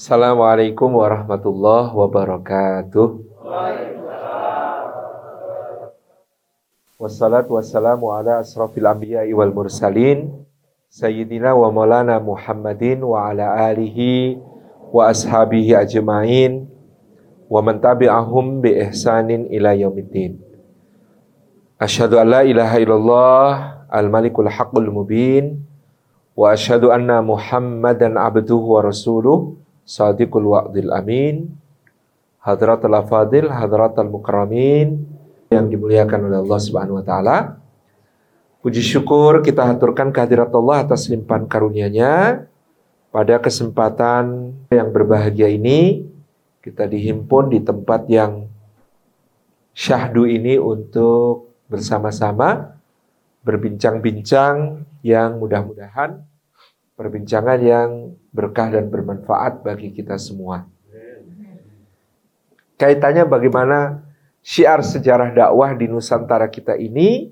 [0.00, 3.20] Assalamualaikum warahmatullahi wabarakatuh.
[6.96, 10.40] Wassalatu wassalamu ala asrafil anbiya wal mursalin
[10.88, 14.40] Sayyidina wa maulana Muhammadin wa ala alihi
[14.88, 16.64] wa ashabihi ajma'in
[17.52, 20.40] wa man tabi'ahum bi ihsanin ila yaumiddin.
[21.76, 23.48] Asyhadu an la ilaha illallah
[23.92, 25.60] al-malikul haqqul mubin
[26.32, 31.50] wa asyhadu anna Muhammadan abduhu wa rasuluh sadiqul wa'dil amin
[32.38, 35.02] hadratul afadil hadratul mukarramin
[35.50, 37.60] yang dimuliakan oleh Allah Subhanahu wa taala
[38.60, 42.44] Puji syukur kita haturkan kehadirat Allah atas limpahan karunia-Nya.
[43.08, 46.04] Pada kesempatan yang berbahagia ini,
[46.60, 48.52] kita dihimpun di tempat yang
[49.72, 52.76] syahdu ini untuk bersama-sama
[53.40, 56.20] berbincang-bincang yang mudah-mudahan
[57.00, 60.66] perbincangan yang berkah dan bermanfaat bagi kita semua.
[62.80, 64.00] Kaitannya bagaimana
[64.40, 67.28] syiar sejarah dakwah di Nusantara kita ini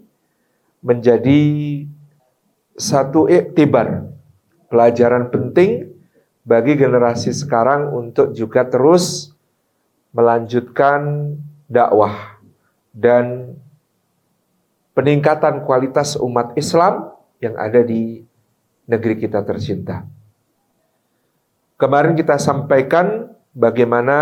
[0.85, 1.41] menjadi
[2.79, 4.07] satu iktibar,
[4.69, 5.91] pelajaran penting
[6.45, 9.35] bagi generasi sekarang untuk juga terus
[10.13, 11.33] melanjutkan
[11.69, 12.39] dakwah
[12.93, 13.57] dan
[14.97, 18.25] peningkatan kualitas umat Islam yang ada di
[18.89, 20.18] negeri kita tercinta.
[21.79, 24.19] Kemarin kita sampaikan bagaimana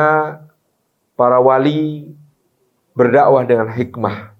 [1.17, 2.13] para wali
[2.93, 4.37] berdakwah dengan hikmah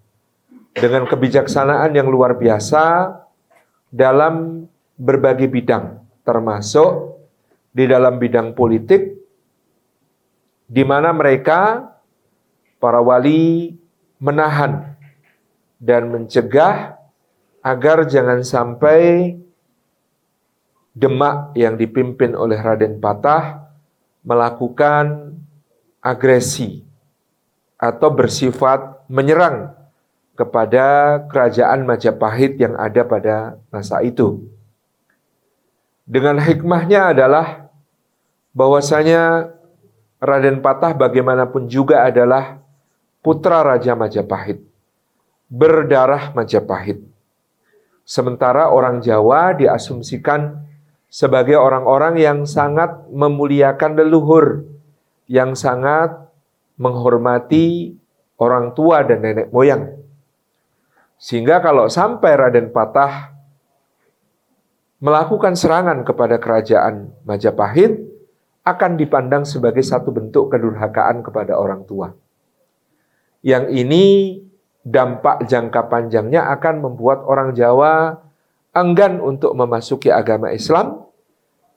[0.77, 3.17] dengan kebijaksanaan yang luar biasa
[3.89, 4.69] dalam
[5.01, 7.17] berbagai bidang, termasuk
[7.73, 9.17] di dalam bidang politik,
[10.69, 11.93] di mana mereka,
[12.77, 13.73] para wali,
[14.21, 14.97] menahan
[15.81, 17.01] dan mencegah
[17.65, 19.33] agar jangan sampai
[20.97, 23.69] Demak yang dipimpin oleh Raden Patah
[24.25, 25.37] melakukan
[26.01, 26.81] agresi
[27.77, 29.77] atau bersifat menyerang
[30.33, 34.49] kepada kerajaan Majapahit yang ada pada masa itu.
[36.09, 37.69] Dengan hikmahnya adalah
[38.57, 39.53] bahwasanya
[40.17, 42.57] Raden Patah bagaimanapun juga adalah
[43.21, 44.65] putra Raja Majapahit,
[45.53, 47.05] berdarah Majapahit.
[48.07, 50.66] Sementara orang Jawa diasumsikan
[51.07, 54.67] sebagai orang-orang yang sangat memuliakan leluhur,
[55.31, 56.13] yang sangat
[56.77, 57.97] menghormati
[58.37, 59.97] orang tua dan nenek moyang.
[61.17, 63.33] Sehingga kalau sampai Raden Patah
[65.01, 68.05] melakukan serangan kepada kerajaan Majapahit,
[68.67, 72.11] akan dipandang sebagai satu bentuk kedurhakaan kepada orang tua.
[73.47, 74.05] Yang ini
[74.83, 78.26] dampak jangka panjangnya akan membuat orang Jawa
[78.77, 81.09] enggan untuk memasuki agama Islam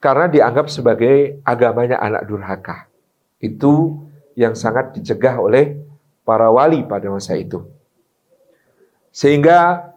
[0.04, 2.88] karena dianggap sebagai agamanya anak durhaka.
[3.40, 4.04] Itu
[4.36, 5.80] yang sangat dicegah oleh
[6.24, 7.64] para wali pada masa itu.
[9.10, 9.90] Sehingga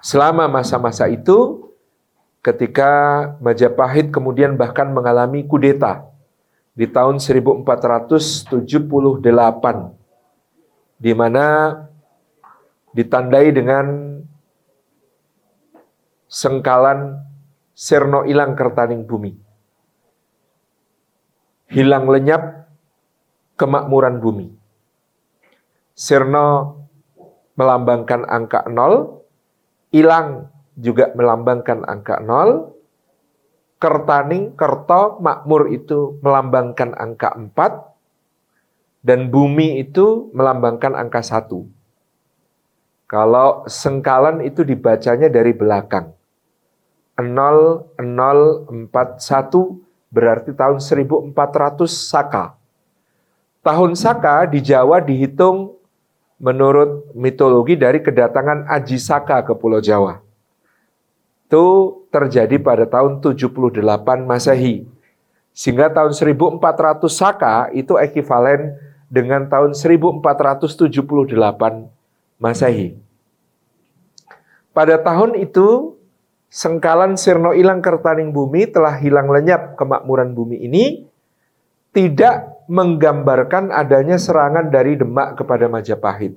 [0.00, 1.68] selama masa-masa itu
[2.40, 2.90] ketika
[3.42, 6.06] Majapahit kemudian bahkan mengalami kudeta
[6.78, 8.56] di tahun 1478
[10.98, 11.46] di mana
[12.94, 14.17] ditandai dengan
[16.28, 17.24] sengkalan
[17.78, 19.38] Serno ilang kertaning bumi.
[21.70, 22.66] Hilang lenyap
[23.54, 24.50] kemakmuran bumi.
[25.94, 26.74] Serno
[27.54, 29.22] melambangkan angka 0,
[29.94, 32.74] ilang juga melambangkan angka 0,
[33.78, 41.46] kertaning, kerto, makmur itu melambangkan angka 4, dan bumi itu melambangkan angka 1.
[43.06, 46.17] Kalau sengkalan itu dibacanya dari belakang.
[47.18, 48.86] 0041
[50.08, 51.34] berarti tahun 1400
[51.90, 52.54] Saka.
[53.66, 55.74] Tahun Saka di Jawa dihitung
[56.38, 60.22] menurut mitologi dari kedatangan Aji Saka ke Pulau Jawa.
[61.50, 63.82] Itu terjadi pada tahun 78
[64.22, 64.86] Masehi.
[65.50, 68.78] Sehingga tahun 1400 Saka itu ekivalen
[69.10, 70.78] dengan tahun 1478
[72.38, 72.94] Masehi.
[74.70, 75.97] Pada tahun itu,
[76.48, 81.04] sengkalan Sirno Ilang Kertaning Bumi telah hilang lenyap kemakmuran bumi ini,
[81.92, 86.36] tidak menggambarkan adanya serangan dari Demak kepada Majapahit,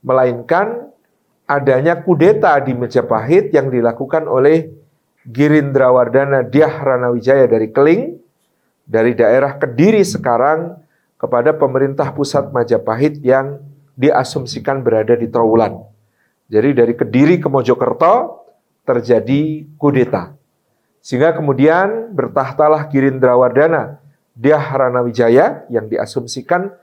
[0.00, 0.88] melainkan
[1.44, 4.72] adanya kudeta di Majapahit yang dilakukan oleh
[5.28, 8.02] Girindrawardana Dyah Ranawijaya dari Keling,
[8.88, 10.80] dari daerah Kediri sekarang
[11.20, 13.60] kepada pemerintah pusat Majapahit yang
[14.00, 15.76] diasumsikan berada di Trowulan.
[16.48, 18.39] Jadi dari Kediri ke Mojokerto
[18.90, 20.34] terjadi kudeta.
[20.98, 24.02] Sehingga kemudian bertahtalah Girindrawardana
[24.34, 26.74] Dyah Ranawijaya yang diasumsikan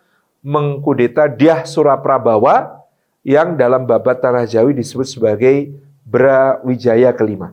[0.42, 2.82] mengkudeta Dyah Suraprabawa
[3.28, 5.76] yang dalam babat Tanah Jawi disebut sebagai
[6.08, 7.52] Brawijaya kelima.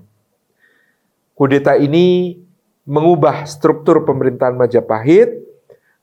[1.35, 2.39] Kudeta ini
[2.87, 5.43] mengubah struktur pemerintahan Majapahit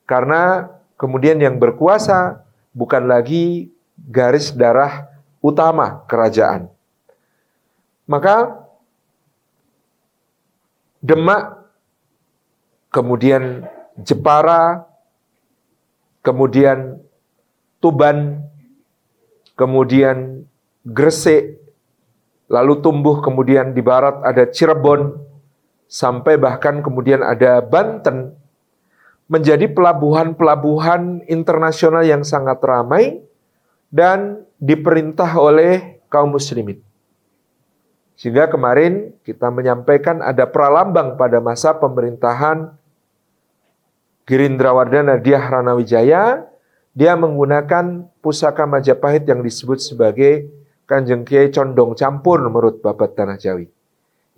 [0.04, 0.68] karena
[1.00, 2.44] kemudian yang berkuasa
[2.76, 5.08] bukan lagi garis darah
[5.40, 6.71] utama kerajaan.
[8.12, 8.60] Maka
[11.02, 11.66] Demak,
[12.92, 13.66] kemudian
[13.98, 14.86] Jepara,
[16.22, 17.02] kemudian
[17.82, 18.46] Tuban,
[19.58, 20.46] kemudian
[20.86, 21.58] Gresik,
[22.46, 25.18] lalu tumbuh kemudian di barat ada Cirebon,
[25.90, 28.38] sampai bahkan kemudian ada Banten,
[29.26, 33.24] menjadi pelabuhan-pelabuhan internasional yang sangat ramai
[33.90, 36.91] dan diperintah oleh kaum muslimin.
[38.22, 42.70] Sehingga kemarin kita menyampaikan ada pralambang pada masa pemerintahan
[44.30, 46.46] Girindrawardana Dyah Ranawijaya,
[46.94, 50.46] dia menggunakan pusaka Majapahit yang disebut sebagai
[50.86, 53.66] Kanjeng Kiai Condong Campur menurut Babat Tanah Jawi.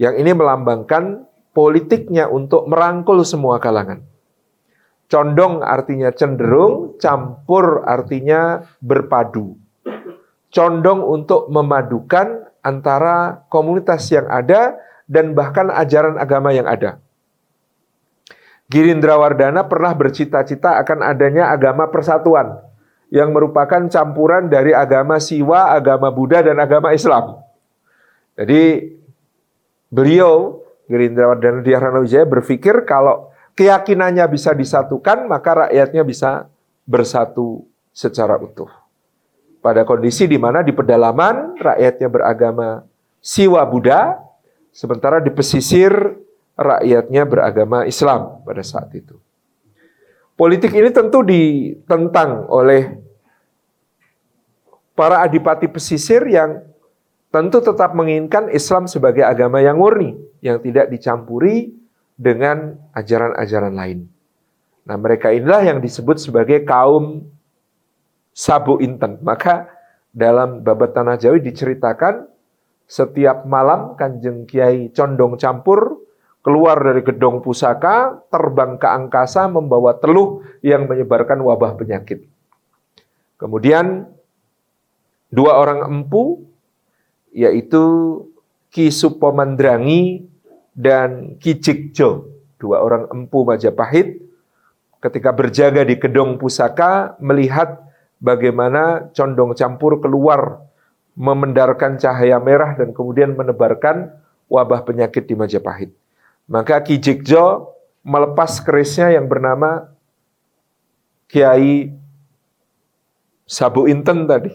[0.00, 4.00] Yang ini melambangkan politiknya untuk merangkul semua kalangan.
[5.12, 9.60] Condong artinya cenderung, campur artinya berpadu.
[10.48, 16.96] Condong untuk memadukan antara komunitas yang ada dan bahkan ajaran agama yang ada.
[18.72, 22.64] Girindra Wardana pernah bercita-cita akan adanya agama persatuan
[23.12, 27.44] yang merupakan campuran dari agama Siwa, agama Buddha, dan agama Islam.
[28.34, 28.96] Jadi
[29.92, 36.48] beliau, Girindra Wardana Diarana Wijaya berpikir kalau keyakinannya bisa disatukan, maka rakyatnya bisa
[36.88, 38.83] bersatu secara utuh
[39.64, 42.84] pada kondisi di mana di pedalaman rakyatnya beragama
[43.24, 44.20] Siwa Buddha,
[44.68, 45.88] sementara di pesisir
[46.52, 49.16] rakyatnya beragama Islam pada saat itu.
[50.36, 52.92] Politik ini tentu ditentang oleh
[54.92, 56.60] para adipati pesisir yang
[57.32, 60.12] tentu tetap menginginkan Islam sebagai agama yang murni,
[60.44, 61.72] yang tidak dicampuri
[62.20, 63.98] dengan ajaran-ajaran lain.
[64.84, 67.32] Nah, mereka inilah yang disebut sebagai kaum
[68.34, 69.22] Sabu Inten.
[69.22, 69.70] Maka
[70.10, 72.26] dalam babat Tanah Jawi diceritakan
[72.84, 76.04] setiap malam Kanjeng Kiai Condong Campur
[76.44, 82.28] keluar dari gedung pusaka, terbang ke angkasa membawa teluh yang menyebarkan wabah penyakit.
[83.40, 84.04] Kemudian
[85.32, 86.44] dua orang empu
[87.32, 87.82] yaitu
[88.68, 90.28] Ki Supomandrangi
[90.76, 92.28] dan Ki Cikjo,
[92.60, 94.20] dua orang empu Majapahit
[95.00, 97.83] ketika berjaga di gedung pusaka melihat
[98.24, 100.64] bagaimana condong campur keluar
[101.12, 104.16] memendarkan cahaya merah dan kemudian menebarkan
[104.48, 105.92] wabah penyakit di Majapahit.
[106.48, 109.92] Maka Ki Jikjo melepas kerisnya yang bernama
[111.28, 111.92] Kiai
[113.44, 114.52] Sabu Inten tadi.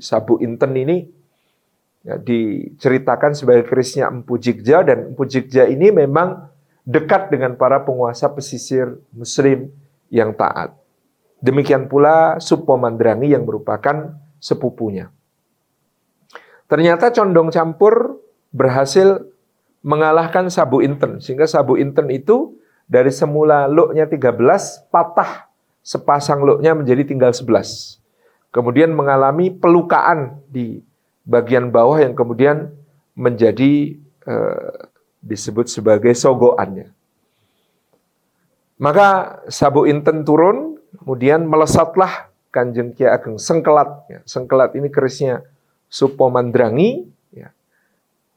[0.00, 1.04] Sabu Inten ini
[2.06, 6.48] ya, diceritakan sebagai kerisnya Empu Jikja dan Empu Jikja ini memang
[6.88, 9.68] dekat dengan para penguasa pesisir muslim
[10.08, 10.83] yang taat.
[11.44, 15.12] Demikian pula Supo Mandrangi yang merupakan sepupunya.
[16.64, 18.16] Ternyata condong campur
[18.48, 19.28] berhasil
[19.84, 21.20] mengalahkan Sabu Inten.
[21.20, 22.56] Sehingga Sabu Inten itu
[22.88, 25.52] dari semula luknya 13 patah
[25.84, 28.00] sepasang luknya menjadi tinggal 11.
[28.48, 30.80] Kemudian mengalami pelukaan di
[31.28, 32.72] bagian bawah yang kemudian
[33.12, 34.74] menjadi eh,
[35.20, 36.88] disebut sebagai sogoannya.
[38.80, 44.06] Maka Sabu Inten turun Kemudian melesatlah Kanjeng Kiai Ageng Sengkelat.
[44.06, 45.42] Ya, sengkelat ini kerisnya
[45.90, 47.06] Supo Mandrangi.
[47.34, 47.50] Ya.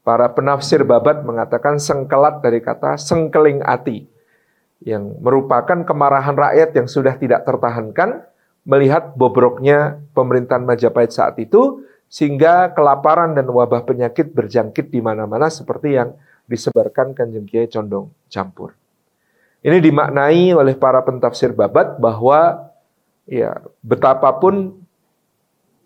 [0.02, 4.10] Para penafsir babat mengatakan sengkelat dari kata sengkeling ati.
[4.82, 8.22] Yang merupakan kemarahan rakyat yang sudah tidak tertahankan
[8.62, 15.98] melihat bobroknya pemerintahan Majapahit saat itu sehingga kelaparan dan wabah penyakit berjangkit di mana-mana seperti
[15.98, 16.14] yang
[16.48, 18.77] disebarkan Kanjeng Kiai Condong Campur.
[19.58, 22.70] Ini dimaknai oleh para pentafsir babat bahwa
[23.26, 24.78] ya betapapun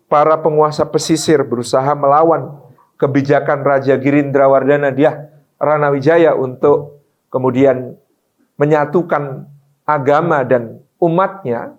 [0.05, 2.53] para penguasa pesisir berusaha melawan
[3.01, 7.01] kebijakan Raja Girindrawardana dia Ranawijaya untuk
[7.33, 7.97] kemudian
[8.61, 9.49] menyatukan
[9.89, 11.73] agama dan umatnya,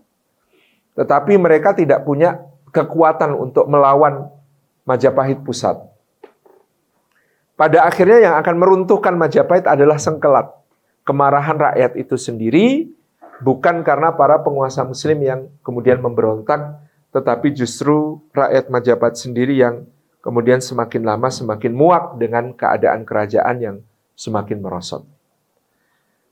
[0.98, 2.42] tetapi mereka tidak punya
[2.74, 4.34] kekuatan untuk melawan
[4.84, 5.80] Majapahit pusat.
[7.56, 10.63] Pada akhirnya yang akan meruntuhkan Majapahit adalah Sengkelat
[11.04, 12.88] kemarahan rakyat itu sendiri
[13.44, 16.80] bukan karena para penguasa muslim yang kemudian memberontak,
[17.12, 19.84] tetapi justru rakyat Majapahit sendiri yang
[20.24, 23.76] kemudian semakin lama semakin muak dengan keadaan kerajaan yang
[24.16, 25.04] semakin merosot.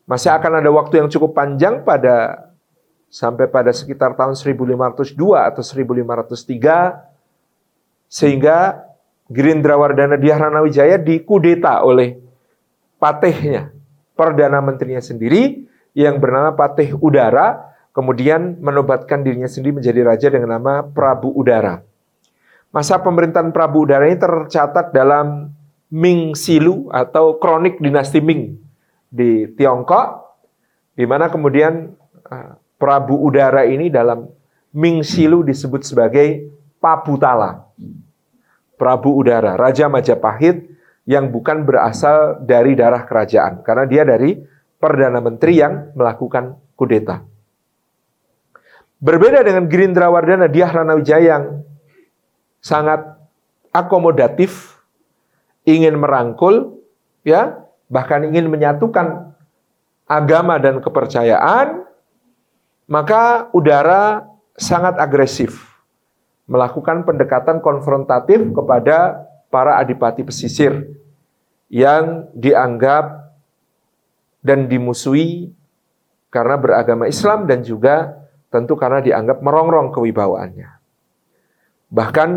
[0.08, 2.48] Masih akan ada waktu yang cukup panjang pada
[3.12, 8.88] sampai pada sekitar tahun 1502 atau 1503 sehingga
[9.28, 12.16] Gerindra Wardana Diyahana Wijaya dikudeta oleh
[13.00, 13.72] patihnya,
[14.22, 15.66] perdana menterinya sendiri
[15.98, 21.82] yang bernama Patih Udara, kemudian menobatkan dirinya sendiri menjadi raja dengan nama Prabu Udara.
[22.70, 25.50] Masa pemerintahan Prabu Udara ini tercatat dalam
[25.90, 28.62] Ming Silu atau kronik dinasti Ming
[29.10, 30.38] di Tiongkok,
[30.94, 31.90] di mana kemudian
[32.30, 34.30] eh, Prabu Udara ini dalam
[34.72, 36.46] Ming Silu disebut sebagai
[36.78, 37.66] Pabutala.
[38.78, 40.71] Prabu Udara, Raja Majapahit
[41.08, 43.66] yang bukan berasal dari darah kerajaan.
[43.66, 44.38] Karena dia dari
[44.78, 47.22] Perdana Menteri yang melakukan kudeta.
[49.02, 51.44] Berbeda dengan Gerindra Wardana Rana Wijaya yang
[52.62, 53.02] sangat
[53.74, 54.78] akomodatif,
[55.66, 56.78] ingin merangkul,
[57.26, 59.34] ya bahkan ingin menyatukan
[60.06, 61.82] agama dan kepercayaan,
[62.86, 65.72] maka udara sangat agresif
[66.50, 70.96] melakukan pendekatan konfrontatif kepada para adipati pesisir
[71.68, 73.36] yang dianggap
[74.40, 75.52] dan dimusuhi
[76.32, 78.16] karena beragama Islam dan juga
[78.48, 80.68] tentu karena dianggap merongrong kewibawaannya.
[81.92, 82.30] Bahkan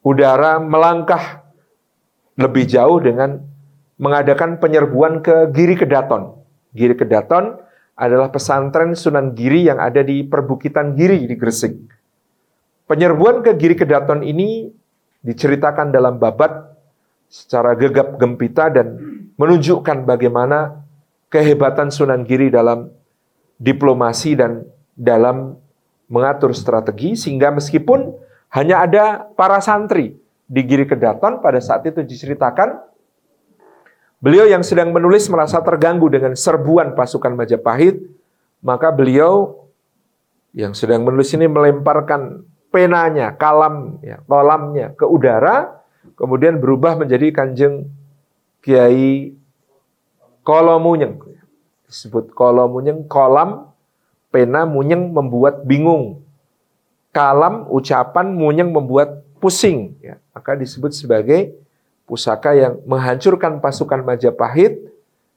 [0.00, 1.44] udara melangkah
[2.40, 3.44] lebih jauh dengan
[4.00, 6.40] mengadakan penyerbuan ke Giri Kedaton.
[6.72, 7.60] Giri Kedaton
[7.98, 11.74] adalah pesantren Sunan Giri yang ada di perbukitan Giri di Gresik.
[12.88, 14.70] Penyerbuan ke Giri Kedaton ini
[15.22, 16.78] diceritakan dalam babat
[17.28, 18.96] secara gegap gempita dan
[19.36, 20.82] menunjukkan bagaimana
[21.28, 22.88] kehebatan Sunan Giri dalam
[23.60, 24.64] diplomasi dan
[24.96, 25.58] dalam
[26.08, 28.16] mengatur strategi sehingga meskipun
[28.56, 30.16] hanya ada para santri
[30.48, 32.80] di Giri Kedaton pada saat itu diceritakan
[34.18, 38.00] beliau yang sedang menulis merasa terganggu dengan serbuan pasukan Majapahit
[38.64, 39.68] maka beliau
[40.56, 45.82] yang sedang menulis ini melemparkan penanya, kalam, ya, kolamnya ke udara,
[46.14, 47.88] kemudian berubah menjadi kanjeng
[48.64, 49.32] Kiai
[50.44, 51.20] Kolomunyeng.
[51.88, 53.72] Disebut Kolomunyeng, kolam,
[54.28, 56.24] pena, munyeng membuat bingung.
[57.12, 59.96] Kalam, ucapan, munyeng membuat pusing.
[60.04, 61.56] Ya, maka disebut sebagai
[62.08, 64.88] pusaka yang menghancurkan pasukan Majapahit,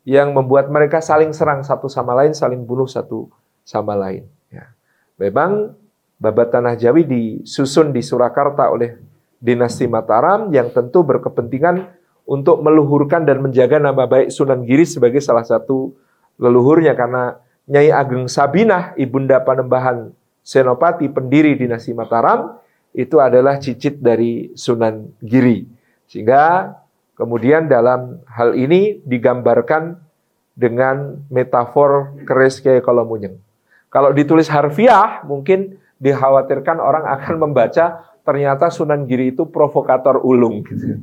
[0.07, 3.29] yang membuat mereka saling serang satu sama lain, saling bunuh satu
[3.61, 4.25] sama lain.
[4.49, 4.73] Ya.
[5.21, 5.77] Memang
[6.21, 8.93] Babat Tanah Jawi disusun di Surakarta oleh
[9.41, 11.89] dinasti Mataram yang tentu berkepentingan
[12.29, 15.97] untuk meluhurkan dan menjaga nama baik Sunan Giri sebagai salah satu
[16.37, 20.13] leluhurnya karena Nyai Ageng Sabinah, ibunda Panembahan
[20.45, 22.61] Senopati, pendiri dinasti Mataram,
[22.93, 25.65] itu adalah cicit dari Sunan Giri.
[26.05, 26.75] Sehingga
[27.17, 29.97] kemudian dalam hal ini digambarkan
[30.53, 33.41] dengan metafor keris Kiai Kolomunyeng.
[33.89, 40.97] Kalau ditulis harfiah mungkin dikhawatirkan orang akan membaca ternyata Sunan Giri itu provokator ulung gitu.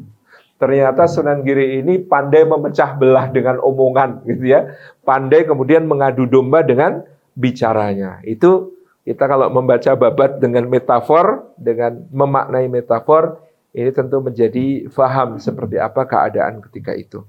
[0.59, 4.75] Ternyata Sunan Giri ini pandai memecah belah dengan omongan gitu ya.
[5.07, 7.07] Pandai kemudian mengadu domba dengan
[7.39, 8.19] bicaranya.
[8.27, 8.75] Itu
[9.07, 13.39] kita kalau membaca babat dengan metafor, dengan memaknai metafor,
[13.71, 17.23] ini tentu menjadi faham seperti apa keadaan ketika itu.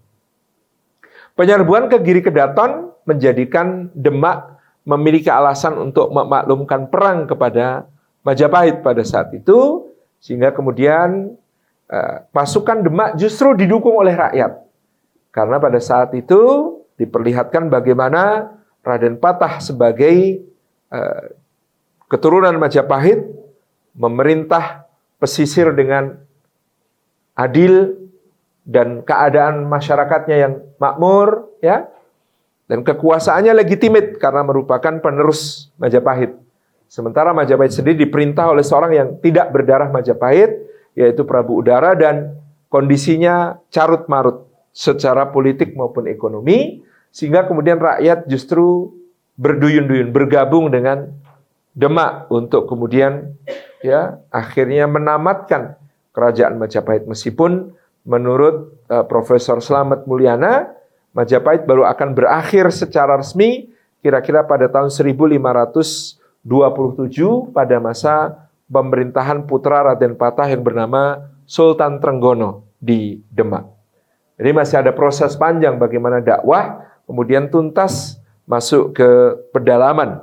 [1.38, 7.88] Penyerbuan ke Giri Kedaton menjadikan Demak memiliki alasan untuk memaklumkan perang kepada
[8.20, 9.88] Majapahit pada saat itu,
[10.20, 11.40] sehingga kemudian
[11.88, 14.60] uh, pasukan Demak justru didukung oleh rakyat.
[15.32, 16.42] Karena pada saat itu
[17.00, 18.52] diperlihatkan bagaimana
[18.84, 20.44] Raden Patah sebagai
[20.92, 21.32] uh,
[22.12, 23.24] keturunan Majapahit
[23.96, 26.20] memerintah pesisir dengan
[27.40, 27.96] adil
[28.68, 31.88] dan keadaan masyarakatnya yang makmur, ya
[32.70, 36.38] dan kekuasaannya legitimit karena merupakan penerus Majapahit.
[36.86, 40.54] Sementara Majapahit sendiri diperintah oleh seorang yang tidak berdarah Majapahit,
[40.94, 42.38] yaitu Prabu Udara dan
[42.70, 48.94] kondisinya carut marut secara politik maupun ekonomi, sehingga kemudian rakyat justru
[49.42, 51.10] berduyun-duyun bergabung dengan
[51.80, 53.40] Demak untuk kemudian
[53.80, 55.80] ya akhirnya menamatkan
[56.12, 57.72] kerajaan Majapahit meskipun
[58.04, 60.79] menurut uh, Profesor Slamet Mulyana
[61.14, 66.16] Majapahit baru akan berakhir secara resmi kira-kira pada tahun 1527
[67.52, 73.66] pada masa pemerintahan putra Raden Patah yang bernama Sultan Trenggono di Demak.
[74.40, 79.10] Jadi masih ada proses panjang bagaimana dakwah kemudian tuntas masuk ke
[79.52, 80.22] pedalaman.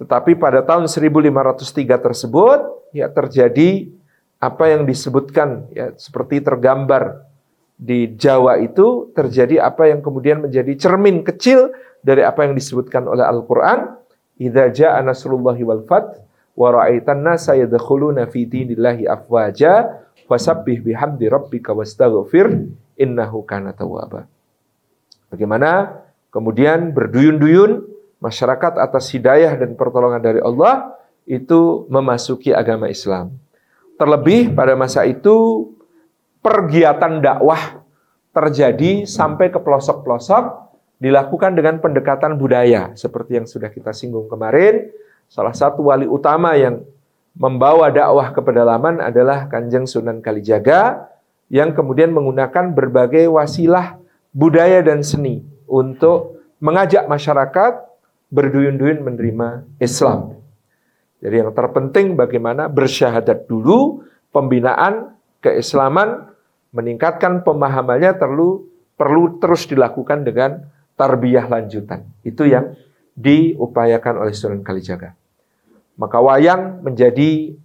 [0.00, 2.58] Tetapi pada tahun 1503 tersebut
[2.96, 3.92] ya terjadi
[4.36, 7.24] apa yang disebutkan ya seperti tergambar
[7.76, 13.20] di Jawa itu terjadi apa yang kemudian menjadi cermin kecil dari apa yang disebutkan oleh
[13.20, 14.00] Al-Qur'an,
[14.40, 16.24] "Idza jaa nasrullahi wal fath
[16.56, 22.48] wa ra'aitan nasa yadkhuluna fi dinillahi afwaja fasabbih bihamdi rabbika wastaghfir
[22.96, 24.24] innahu kana tawwaba."
[25.28, 26.00] Bagaimana
[26.32, 27.84] kemudian berduyun-duyun
[28.24, 30.96] masyarakat atas hidayah dan pertolongan dari Allah
[31.28, 33.36] itu memasuki agama Islam.
[34.00, 35.68] Terlebih pada masa itu
[36.46, 37.82] pergiatan dakwah
[38.30, 40.70] terjadi sampai ke pelosok-pelosok
[41.02, 44.94] dilakukan dengan pendekatan budaya seperti yang sudah kita singgung kemarin.
[45.26, 46.86] Salah satu wali utama yang
[47.34, 51.10] membawa dakwah ke pedalaman adalah Kanjeng Sunan Kalijaga
[51.50, 53.98] yang kemudian menggunakan berbagai wasilah
[54.30, 57.82] budaya dan seni untuk mengajak masyarakat
[58.30, 60.38] berduyun-duyun menerima Islam.
[61.18, 66.35] Jadi yang terpenting bagaimana bersyahadat dulu, pembinaan keislaman
[66.76, 68.68] meningkatkan pemahamannya perlu
[69.00, 70.68] perlu terus dilakukan dengan
[71.00, 72.04] tarbiyah lanjutan.
[72.20, 72.76] Itu yang
[73.16, 75.16] diupayakan oleh Sunan Kalijaga.
[75.96, 77.56] Maka wayang menjadi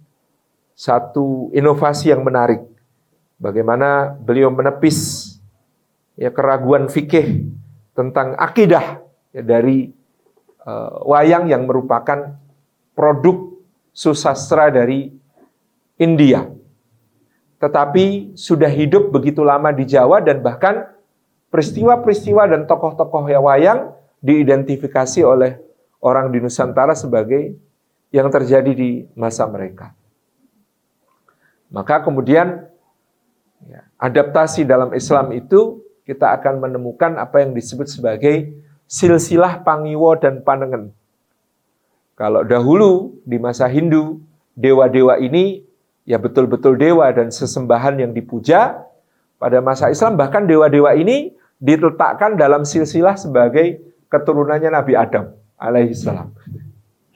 [0.72, 2.64] satu inovasi yang menarik.
[3.36, 5.28] Bagaimana beliau menepis
[6.16, 7.52] ya keraguan fikih
[7.92, 9.04] tentang akidah
[9.36, 9.92] ya, dari
[10.64, 12.40] uh, wayang yang merupakan
[12.96, 13.52] produk
[13.92, 15.12] susastra dari
[16.00, 16.48] India
[17.62, 20.90] tetapi sudah hidup begitu lama di Jawa dan bahkan
[21.54, 25.62] peristiwa-peristiwa dan tokoh-tokoh wayang diidentifikasi oleh
[26.02, 27.54] orang di Nusantara sebagai
[28.10, 29.94] yang terjadi di masa mereka.
[31.70, 32.66] Maka kemudian
[33.62, 38.58] ya, adaptasi dalam Islam itu kita akan menemukan apa yang disebut sebagai
[38.90, 40.90] silsilah pangiwo dan panengen.
[42.18, 44.18] Kalau dahulu di masa Hindu,
[44.58, 45.62] dewa-dewa ini
[46.08, 48.88] ya betul-betul dewa dan sesembahan yang dipuja.
[49.42, 56.30] Pada masa Islam bahkan dewa-dewa ini diletakkan dalam silsilah sebagai keturunannya Nabi Adam alaihissalam.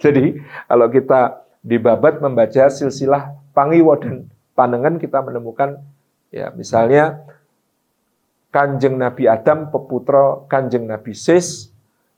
[0.02, 5.84] Jadi kalau kita di babat membaca silsilah Pangiwo dan Panengan kita menemukan
[6.32, 7.20] ya misalnya
[8.48, 11.68] Kanjeng Nabi Adam peputra Kanjeng Nabi Sis,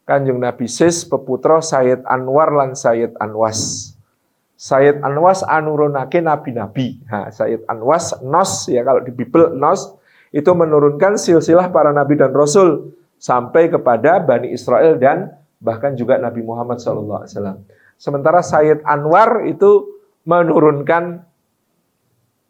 [0.06, 3.87] Kanjeng Nabi Sis peputra Sayyid Anwar lan Sayyid Anwas.
[4.58, 6.98] Sayyid Anwas anurunake nabi-nabi.
[7.06, 9.94] Nah, Sayyid Anwas nos ya kalau di Bible nos
[10.34, 12.90] itu menurunkan silsilah para nabi dan rasul
[13.22, 17.26] sampai kepada Bani Israel dan bahkan juga Nabi Muhammad SAW.
[17.98, 21.22] Sementara Sayyid Anwar itu menurunkan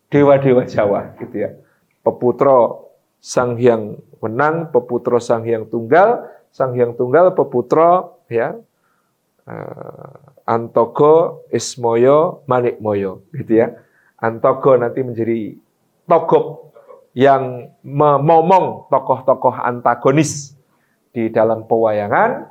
[0.08, 1.50] dewa-dewa Jawa gitu ya.
[2.04, 2.84] Peputra
[3.20, 8.56] Sang Hyang Wenang, peputra Sang Hyang Tunggal, Sang Hyang Tunggal peputra ya
[9.44, 10.16] eh,
[10.48, 13.76] Antogo, Ismoyo, Manikmoyo, gitu ya.
[14.16, 15.60] Antogo nanti menjadi
[16.08, 16.72] togok
[17.12, 20.56] yang memomong tokoh-tokoh antagonis
[21.12, 22.48] di dalam pewayangan.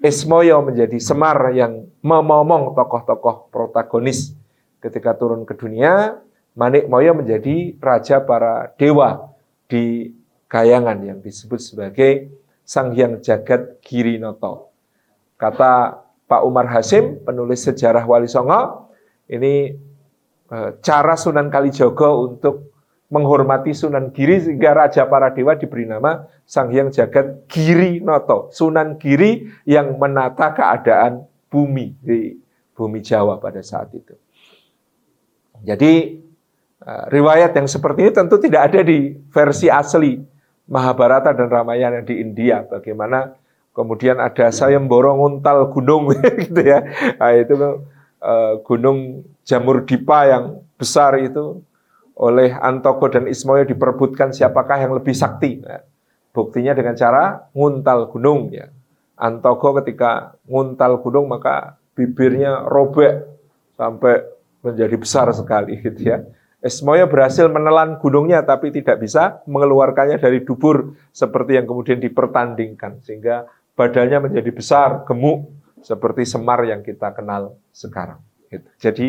[0.00, 4.32] Ismoyo menjadi Semar yang memomong tokoh-tokoh protagonis
[4.80, 6.16] ketika turun ke dunia.
[6.56, 9.36] Manikmoyo menjadi raja para dewa
[9.68, 10.16] di
[10.48, 12.32] kayangan yang disebut sebagai
[12.64, 14.72] Sang Hyang Jagat Girinoto.
[15.36, 18.90] Kata Pak Umar Hasim, penulis sejarah Wali Songo,
[19.30, 19.70] ini
[20.50, 22.74] eh, cara Sunan Kalijogo untuk
[23.06, 28.98] menghormati Sunan Giri sehingga Raja para Dewa diberi nama Sang Hyang Jagat Giri Noto, Sunan
[28.98, 32.34] Giri yang menata keadaan bumi di
[32.74, 34.18] bumi Jawa pada saat itu.
[35.62, 35.92] Jadi
[36.82, 40.18] eh, riwayat yang seperti ini tentu tidak ada di versi asli
[40.66, 42.66] Mahabharata dan Ramayana di India.
[42.66, 43.45] Bagaimana
[43.76, 46.08] kemudian ada Sayembara nguntal gunung
[46.48, 46.80] gitu ya.
[47.20, 47.54] Nah, itu
[48.24, 51.60] uh, gunung Jamur Dipa yang besar itu
[52.16, 55.60] oleh Antoko dan Ismoyo diperbutkan siapakah yang lebih sakti.
[55.60, 55.84] Nah,
[56.32, 58.72] buktinya dengan cara nguntal gunung ya.
[59.20, 63.24] Antoko ketika nguntal gunung maka bibirnya robek
[63.76, 64.24] sampai
[64.64, 66.24] menjadi besar sekali gitu ya.
[66.64, 73.44] Ismoyo berhasil menelan gunungnya tapi tidak bisa mengeluarkannya dari dubur seperti yang kemudian dipertandingkan sehingga
[73.76, 75.52] badannya menjadi besar, gemuk,
[75.84, 78.18] seperti semar yang kita kenal sekarang.
[78.48, 78.68] Gitu.
[78.80, 79.08] Jadi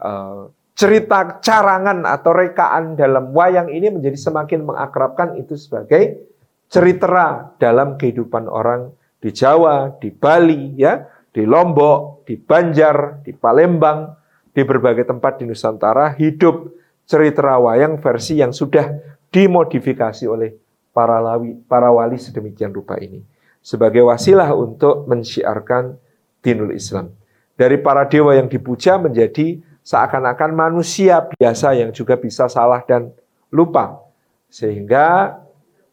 [0.00, 0.42] eh,
[0.74, 6.24] cerita carangan atau rekaan dalam wayang ini menjadi semakin mengakrabkan itu sebagai
[6.72, 14.16] cerita dalam kehidupan orang di Jawa, di Bali, ya, di Lombok, di Banjar, di Palembang,
[14.50, 16.72] di berbagai tempat di Nusantara hidup
[17.04, 18.86] cerita wayang versi yang sudah
[19.30, 20.56] dimodifikasi oleh
[20.90, 23.22] para lawi, para wali sedemikian rupa ini
[23.60, 25.96] sebagai wasilah untuk mensyiarkan
[26.40, 27.12] dinul Islam.
[27.54, 33.12] Dari para dewa yang dipuja menjadi seakan-akan manusia biasa yang juga bisa salah dan
[33.52, 34.00] lupa.
[34.48, 35.36] Sehingga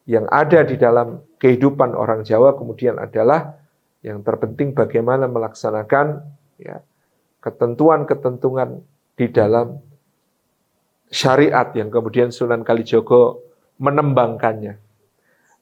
[0.08, 3.60] yang ada di dalam kehidupan orang Jawa kemudian adalah
[4.02, 6.24] yang terpenting bagaimana melaksanakan
[6.56, 6.80] ya,
[7.44, 8.80] ketentuan-ketentuan
[9.20, 9.84] di dalam
[11.12, 13.44] syariat yang kemudian Sunan Kalijogo
[13.84, 14.87] menembangkannya.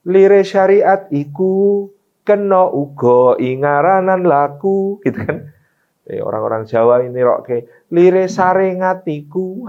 [0.06, 1.90] Lire syariat iku
[2.26, 5.38] kena ugo ingaranan laku gitu kan.
[6.06, 9.66] Eh, orang-orang Jawa ini rok ke lire saringat iku.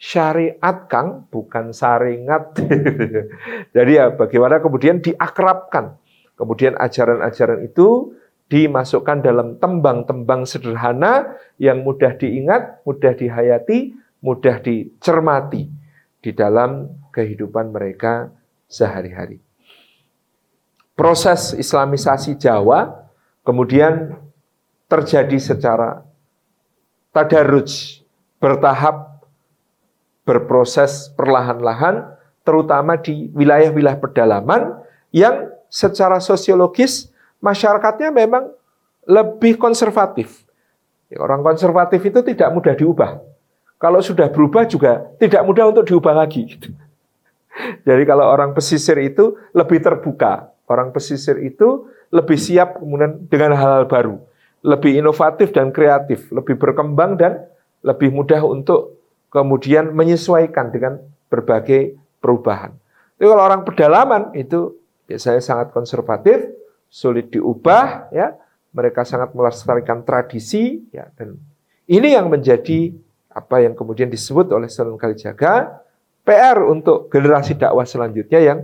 [0.00, 2.56] syariat Kang bukan saringat.
[3.76, 6.00] Jadi ya bagaimana kemudian diakrabkan.
[6.40, 8.16] Kemudian ajaran-ajaran itu
[8.48, 13.92] dimasukkan dalam tembang-tembang sederhana yang mudah diingat, mudah dihayati,
[14.24, 15.68] mudah dicermati
[16.24, 18.32] di dalam kehidupan mereka
[18.72, 19.49] sehari-hari.
[21.00, 23.08] Proses Islamisasi Jawa
[23.40, 24.20] kemudian
[24.84, 26.04] terjadi secara
[27.16, 28.04] tadarruj,
[28.36, 29.24] bertahap,
[30.28, 32.04] berproses perlahan-lahan,
[32.44, 34.76] terutama di wilayah-wilayah pedalaman
[35.08, 37.08] yang secara sosiologis
[37.40, 38.52] masyarakatnya memang
[39.08, 40.44] lebih konservatif.
[41.08, 43.24] Ya, orang konservatif itu tidak mudah diubah.
[43.80, 46.44] Kalau sudah berubah juga tidak mudah untuk diubah lagi.
[47.88, 50.52] Jadi kalau orang pesisir itu lebih terbuka.
[50.70, 54.22] Orang pesisir itu lebih siap kemudian dengan hal-hal baru.
[54.62, 56.30] Lebih inovatif dan kreatif.
[56.30, 57.50] Lebih berkembang dan
[57.82, 59.02] lebih mudah untuk
[59.34, 62.70] kemudian menyesuaikan dengan berbagai perubahan.
[63.18, 64.78] Tapi kalau orang pedalaman itu
[65.10, 66.54] biasanya sangat konservatif,
[66.86, 68.38] sulit diubah, ya.
[68.70, 71.10] Mereka sangat melestarikan tradisi, ya.
[71.18, 71.34] Dan
[71.90, 72.94] ini yang menjadi
[73.30, 75.82] apa yang kemudian disebut oleh Sunan Kalijaga
[76.26, 78.58] PR untuk generasi dakwah selanjutnya yang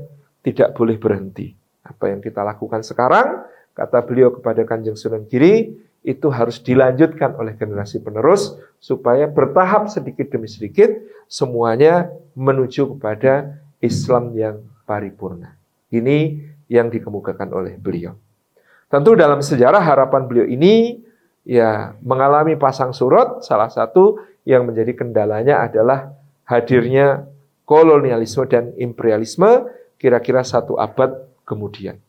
[0.46, 1.65] tidak boleh berhenti.
[1.86, 3.46] Apa yang kita lakukan sekarang,
[3.78, 5.70] kata beliau kepada Kanjeng Sunan Giri,
[6.06, 10.86] itu harus dilanjutkan oleh generasi penerus supaya bertahap sedikit demi sedikit
[11.26, 15.58] semuanya menuju kepada Islam yang paripurna.
[15.90, 16.38] Ini
[16.70, 18.14] yang dikemukakan oleh beliau.
[18.86, 21.02] Tentu dalam sejarah harapan beliau ini
[21.42, 26.14] ya mengalami pasang surut, salah satu yang menjadi kendalanya adalah
[26.46, 27.26] hadirnya
[27.66, 29.66] kolonialisme dan imperialisme
[29.98, 32.02] kira-kira satu abad kemudian.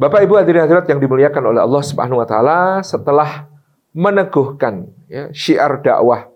[0.00, 3.50] Bapak Ibu hadirin hadirat yang dimuliakan oleh Allah Subhanahu wa taala setelah
[3.92, 6.30] meneguhkan ya, syiar dakwah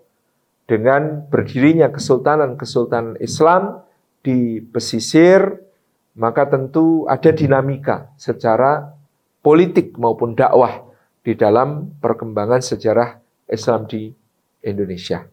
[0.69, 3.81] dengan berdirinya kesultanan-kesultanan Islam
[4.21, 5.65] di pesisir,
[6.13, 8.93] maka tentu ada dinamika secara
[9.41, 10.85] politik maupun dakwah
[11.25, 13.17] di dalam perkembangan sejarah
[13.49, 14.13] Islam di
[14.61, 15.25] Indonesia.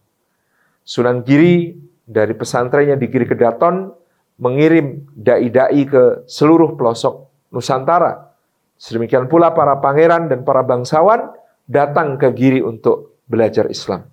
[0.81, 4.02] Sunan Giri dari pesantrennya di Giri Kedaton
[4.37, 8.33] mengirim dai-dai ke seluruh pelosok Nusantara.
[8.77, 11.31] Sedemikian pula para pangeran dan para bangsawan
[11.69, 14.03] datang ke Giri untuk belajar Islam.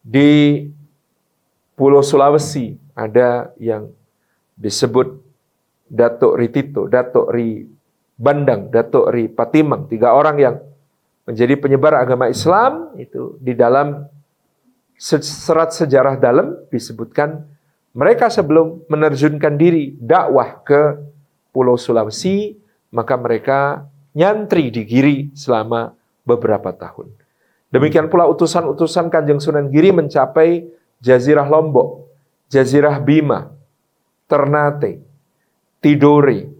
[0.00, 0.62] Di
[1.76, 3.92] Pulau Sulawesi ada yang
[4.56, 5.20] disebut
[5.86, 7.68] Datuk Ritito, Datuk Ri
[8.16, 10.56] Bandang, Datuk Ri Patimang, tiga orang yang
[11.28, 14.06] menjadi penyebar agama Islam itu di dalam
[14.96, 17.44] serat sejarah dalam disebutkan
[17.96, 21.00] mereka sebelum menerjunkan diri dakwah ke
[21.48, 22.52] Pulau Sulawesi,
[22.92, 25.96] maka mereka nyantri di Giri selama
[26.28, 27.08] beberapa tahun.
[27.72, 30.68] Demikian pula utusan-utusan Kanjeng Sunan Giri mencapai
[31.00, 32.04] Jazirah Lombok,
[32.52, 33.48] Jazirah Bima,
[34.28, 35.00] Ternate,
[35.80, 36.52] Tidore,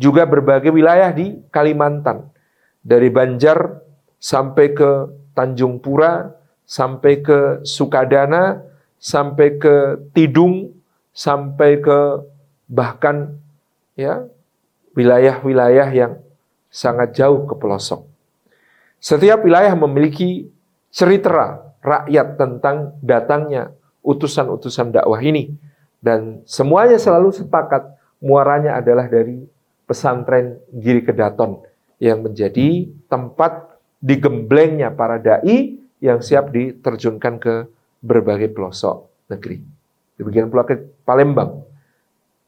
[0.00, 2.32] juga berbagai wilayah di Kalimantan.
[2.80, 3.80] Dari Banjar
[4.16, 4.90] sampai ke
[5.36, 6.28] Tanjung Pura,
[6.64, 8.60] sampai ke Sukadana,
[9.04, 10.72] sampai ke Tidung,
[11.12, 12.24] sampai ke
[12.64, 13.36] bahkan
[13.92, 14.24] ya
[14.96, 16.24] wilayah-wilayah yang
[16.72, 18.08] sangat jauh ke pelosok.
[18.96, 20.48] Setiap wilayah memiliki
[20.88, 25.52] cerita rakyat tentang datangnya utusan-utusan dakwah ini.
[26.00, 27.84] Dan semuanya selalu sepakat
[28.24, 29.44] muaranya adalah dari
[29.84, 31.60] pesantren Giri Kedaton
[32.00, 37.54] yang menjadi tempat digemblengnya para dai yang siap diterjunkan ke
[38.04, 39.64] berbagai pelosok negeri.
[40.20, 40.76] Demikian pula ke
[41.08, 41.64] Palembang,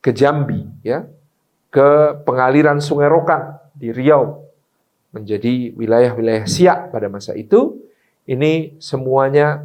[0.04, 1.08] ke Jambi, ya,
[1.72, 4.44] ke pengaliran Sungai Rokan di Riau,
[5.16, 7.80] menjadi wilayah-wilayah siak pada masa itu.
[8.28, 9.64] Ini semuanya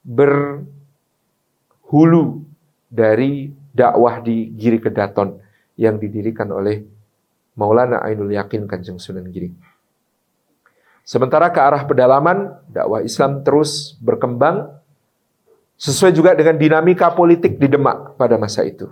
[0.00, 0.62] ber
[1.90, 2.46] hulu
[2.86, 5.42] dari dakwah di Giri Kedaton
[5.76, 6.86] yang didirikan oleh
[7.58, 9.50] Maulana Ainul Yakin Kanjeng Sunan Giri.
[11.06, 14.74] Sementara ke arah pedalaman, dakwah Islam terus berkembang
[15.76, 18.88] sesuai juga dengan dinamika politik di Demak pada masa itu.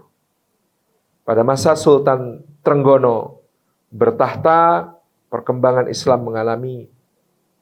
[1.25, 3.41] Pada masa Sultan Trenggono
[3.89, 4.93] bertahta,
[5.33, 6.87] perkembangan Islam mengalami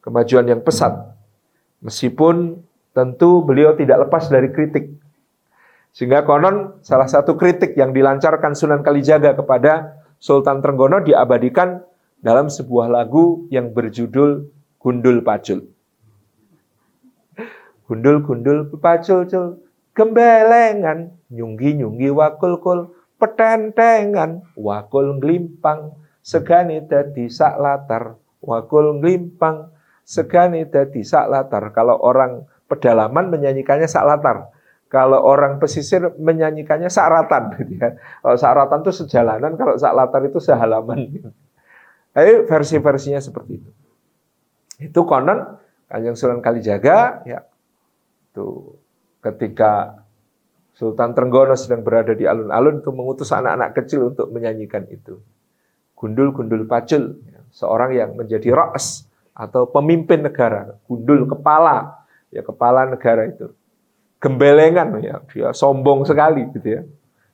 [0.03, 1.15] kemajuan yang pesat.
[1.83, 2.59] Meskipun
[2.93, 5.01] tentu beliau tidak lepas dari kritik
[5.93, 11.85] Sehingga konon salah satu kritik yang dilancarkan Sunan Kalijaga kepada Sultan Trenggono diabadikan
[12.17, 14.49] dalam sebuah lagu yang berjudul
[14.81, 15.72] Gundul Pacul.
[17.93, 19.61] Gundul gundul pacul cul
[19.93, 29.77] gembelengan nyunggi nyunggi wakul kul petentengan wakul nglimpang segani dadi sak latar wakul nglimpang
[30.09, 34.49] segani dadi sak latar kalau orang pedalaman menyanyikannya sak latar
[34.89, 37.97] kalau orang pesisir menyanyikannya saratan, gitu ya.
[37.97, 41.09] Kalau saratan itu sejalanan, kalau latar itu sehalaman.
[42.13, 43.71] Tapi versi-versinya seperti itu.
[44.93, 45.57] Itu konon
[45.89, 47.41] Kanjeng Sunan Kalijaga, ya,
[48.33, 48.81] itu
[49.21, 50.03] ketika
[50.73, 55.21] Sultan Trenggono sedang berada di alun-alun itu mengutus anak-anak kecil untuk menyanyikan itu.
[55.92, 59.05] Gundul-gundul pacul, ya, seorang yang menjadi ras
[59.37, 63.53] atau pemimpin negara, gundul kepala, ya kepala negara itu
[64.23, 66.83] gembelengan ya, dia sombong sekali gitu ya.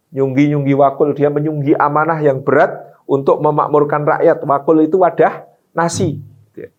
[0.09, 4.41] Nyunggi-nyunggi wakul, dia menyunggi amanah yang berat untuk memakmurkan rakyat.
[4.41, 5.45] Wakul itu wadah
[5.77, 6.17] nasi.
[6.49, 6.71] Gitu ya.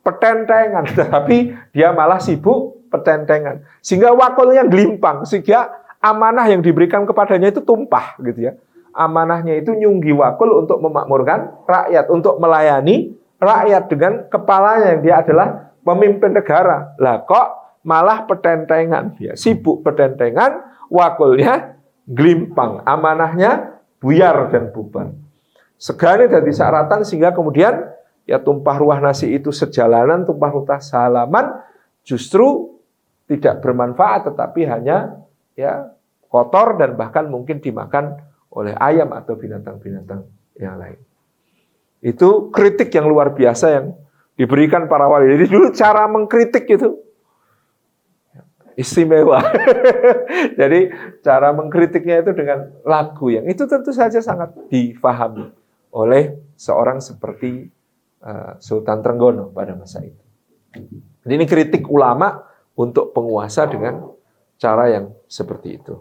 [0.00, 3.62] Petentengan, tapi dia malah sibuk petentengan.
[3.84, 8.52] Sehingga wakulnya gelimpang, sehingga amanah yang diberikan kepadanya itu tumpah gitu ya.
[8.96, 15.76] Amanahnya itu nyunggi wakul untuk memakmurkan rakyat, untuk melayani rakyat dengan kepalanya yang dia adalah
[15.84, 16.96] pemimpin negara.
[16.96, 19.14] Lah kok malah petentengan.
[19.20, 21.76] Ya, sibuk petentengan, wakulnya
[22.08, 25.12] glimpang, amanahnya buyar dan bubar.
[25.76, 27.92] Segani dari syaratan sehingga kemudian
[28.24, 31.60] ya tumpah ruah nasi itu sejalanan, tumpah ruah salaman
[32.00, 32.75] justru
[33.26, 35.26] tidak bermanfaat tetapi hanya
[35.58, 35.90] ya
[36.30, 38.18] kotor dan bahkan mungkin dimakan
[38.50, 40.98] oleh ayam atau binatang-binatang yang lain.
[42.00, 43.86] Itu kritik yang luar biasa yang
[44.38, 45.32] diberikan para wali.
[45.32, 47.02] Jadi dulu cara mengkritik itu
[48.76, 49.40] istimewa.
[50.60, 50.92] Jadi
[51.24, 55.50] cara mengkritiknya itu dengan lagu yang itu tentu saja sangat difahami
[55.96, 57.72] oleh seorang seperti
[58.20, 60.20] uh, Sultan Trenggono pada masa itu.
[61.24, 62.44] Jadi ini kritik ulama
[62.76, 64.06] untuk penguasa dengan
[64.60, 65.96] cara yang seperti itu.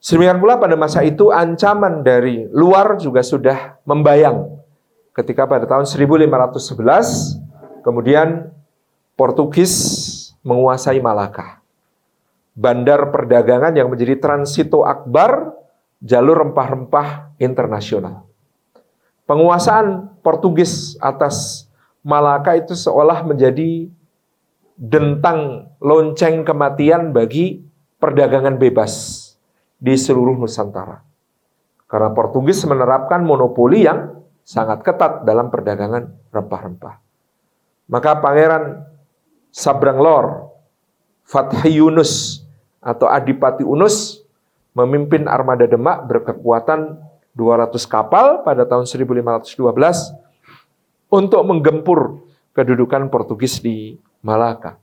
[0.00, 4.54] Sedemikian pula pada masa itu ancaman dari luar juga sudah membayang.
[5.14, 8.48] Ketika pada tahun 1511 kemudian
[9.14, 9.74] Portugis
[10.42, 11.64] menguasai Malaka
[12.54, 15.52] bandar perdagangan yang menjadi transito akbar
[15.98, 18.24] jalur rempah-rempah internasional.
[19.26, 21.66] Penguasaan Portugis atas
[22.04, 23.90] Malaka itu seolah menjadi
[24.74, 27.62] dentang lonceng kematian bagi
[28.02, 29.22] perdagangan bebas
[29.78, 31.02] di seluruh Nusantara.
[31.86, 37.00] Karena Portugis menerapkan monopoli yang sangat ketat dalam perdagangan rempah-rempah.
[37.86, 38.82] Maka Pangeran
[39.54, 40.50] Sabranglor,
[41.22, 42.42] Fathi Yunus,
[42.84, 44.20] atau Adipati Unus
[44.76, 47.00] memimpin armada Demak berkekuatan
[47.32, 49.62] 200 kapal pada tahun 1512
[51.08, 54.80] untuk menggempur kedudukan Portugis di Malaka.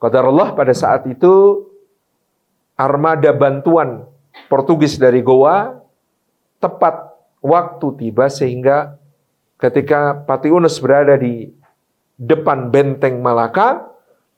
[0.00, 1.64] Allah pada saat itu
[2.76, 4.04] armada bantuan
[4.48, 5.80] Portugis dari Goa
[6.60, 8.96] tepat waktu tiba sehingga
[9.60, 11.48] ketika Pati Unus berada di
[12.20, 13.88] depan benteng Malaka,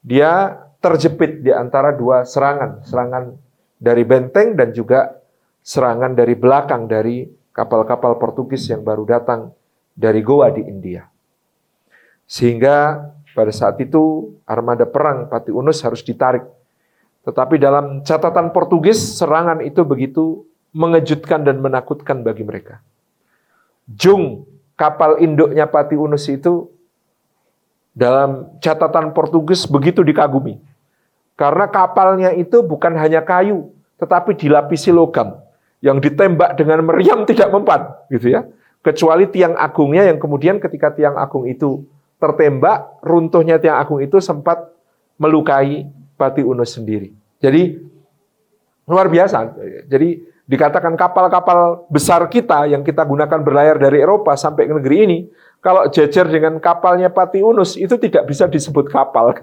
[0.02, 3.34] dia terjepit di antara dua serangan, serangan
[3.78, 5.18] dari benteng dan juga
[5.62, 9.54] serangan dari belakang dari kapal-kapal Portugis yang baru datang
[9.94, 11.06] dari Goa di India.
[12.26, 12.98] Sehingga
[13.32, 16.44] pada saat itu armada perang Pati Unus harus ditarik.
[17.22, 22.80] Tetapi dalam catatan Portugis serangan itu begitu mengejutkan dan menakutkan bagi mereka.
[23.86, 26.72] Jung, kapal induknya Pati Unus itu
[27.92, 30.58] dalam catatan Portugis begitu dikagumi.
[31.36, 35.40] Karena kapalnya itu bukan hanya kayu, tetapi dilapisi logam
[35.82, 38.46] yang ditembak dengan meriam tidak mempan, gitu ya.
[38.82, 41.86] Kecuali tiang agungnya yang kemudian ketika tiang agung itu
[42.22, 44.70] tertembak, runtuhnya tiang agung itu sempat
[45.18, 47.10] melukai Pati Unus sendiri.
[47.42, 47.82] Jadi
[48.86, 49.58] luar biasa.
[49.90, 55.18] Jadi dikatakan kapal-kapal besar kita yang kita gunakan berlayar dari Eropa sampai ke negeri ini,
[55.58, 59.42] kalau jejer dengan kapalnya Pati Unus itu tidak bisa disebut kapal.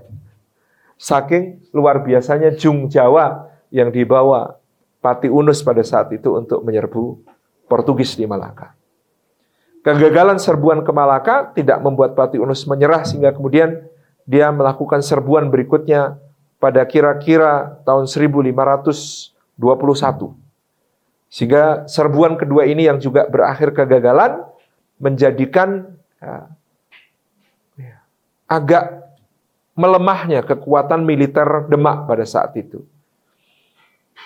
[0.95, 4.55] Saking luar biasanya jung Jawa yang dibawa
[5.03, 7.23] Pati Unus pada saat itu untuk menyerbu
[7.67, 8.78] Portugis di Malaka.
[9.89, 13.89] Kegagalan serbuan ke Malaka tidak membuat Pati Unus menyerah sehingga kemudian
[14.29, 16.21] dia melakukan serbuan berikutnya
[16.61, 19.33] pada kira-kira tahun 1521.
[21.29, 24.45] Sehingga serbuan kedua ini yang juga berakhir kegagalan
[25.01, 25.97] menjadikan
[27.77, 28.05] ya,
[28.45, 29.09] agak
[29.73, 32.85] melemahnya kekuatan militer Demak pada saat itu.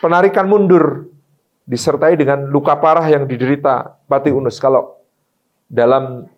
[0.01, 1.07] penarikan mundur
[1.63, 4.59] disertai dengan luka parah yang diderita Pati Unus.
[4.59, 5.02] Kalau
[5.73, 6.29] dalam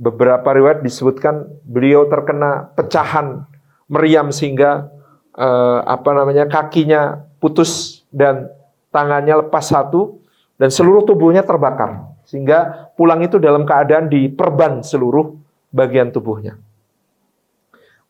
[0.00, 3.44] beberapa riwayat disebutkan beliau terkena pecahan
[3.84, 4.88] meriam sehingga
[5.36, 8.48] eh, apa namanya kakinya putus dan
[8.88, 10.16] tangannya lepas satu
[10.56, 15.36] dan seluruh tubuhnya terbakar sehingga pulang itu dalam keadaan diperban seluruh
[15.68, 16.56] bagian tubuhnya.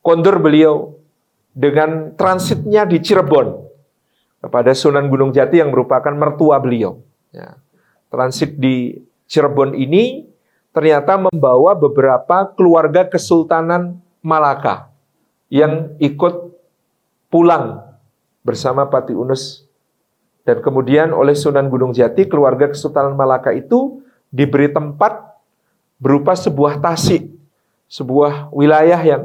[0.02, 0.94] Kondur beliau
[1.50, 3.66] dengan transitnya di Cirebon
[4.38, 7.02] kepada Sunan Gunung Jati yang merupakan mertua beliau.
[7.34, 7.58] Ya.
[8.08, 8.94] Transit di
[9.28, 10.24] Cirebon ini
[10.72, 14.92] ternyata membawa beberapa keluarga Kesultanan Malaka
[15.48, 16.52] yang ikut
[17.32, 17.82] pulang
[18.44, 19.64] bersama Pati Unus.
[20.44, 24.00] Dan kemudian oleh Sunan Gunung Jati keluarga Kesultanan Malaka itu
[24.32, 25.36] diberi tempat
[26.00, 27.28] berupa sebuah tasik,
[27.88, 29.22] sebuah wilayah yang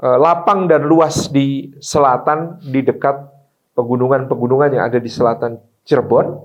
[0.00, 3.16] eh, lapang dan luas di selatan di dekat
[3.76, 6.40] pegunungan-pegunungan yang ada di selatan Cirebon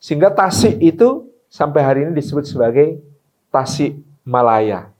[0.00, 2.98] sehingga tasik itu sampai hari ini disebut sebagai
[3.50, 4.94] tasik Malaya.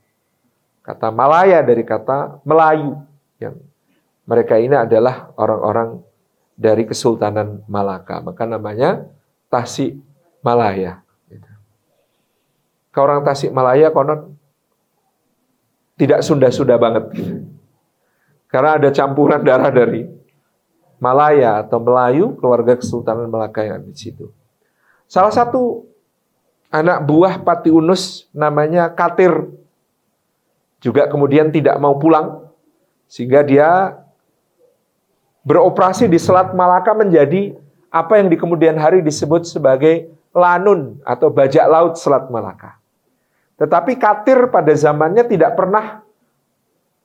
[0.82, 2.98] Kata Malaya dari kata Melayu
[3.38, 3.56] yang
[4.26, 6.02] mereka ini adalah orang-orang
[6.60, 8.20] dari Kesultanan Malaka.
[8.20, 9.06] Maka namanya
[9.48, 9.96] Tasik
[10.44, 11.00] Malaya.
[12.90, 14.34] Ke orang Tasik Malaya konon
[15.94, 17.16] tidak Sunda-Sunda banget.
[18.50, 20.10] Karena ada campuran darah dari
[21.00, 24.28] Malaya atau Melayu, keluarga Kesultanan Malaka yang ada di situ.
[25.08, 25.88] Salah satu
[26.70, 29.50] anak buah Pati Unus namanya Katir
[30.80, 32.48] juga kemudian tidak mau pulang
[33.10, 34.00] sehingga dia
[35.44, 37.58] beroperasi di Selat Malaka menjadi
[37.90, 42.78] apa yang di kemudian hari disebut sebagai lanun atau bajak laut Selat Malaka.
[43.58, 46.00] Tetapi Katir pada zamannya tidak pernah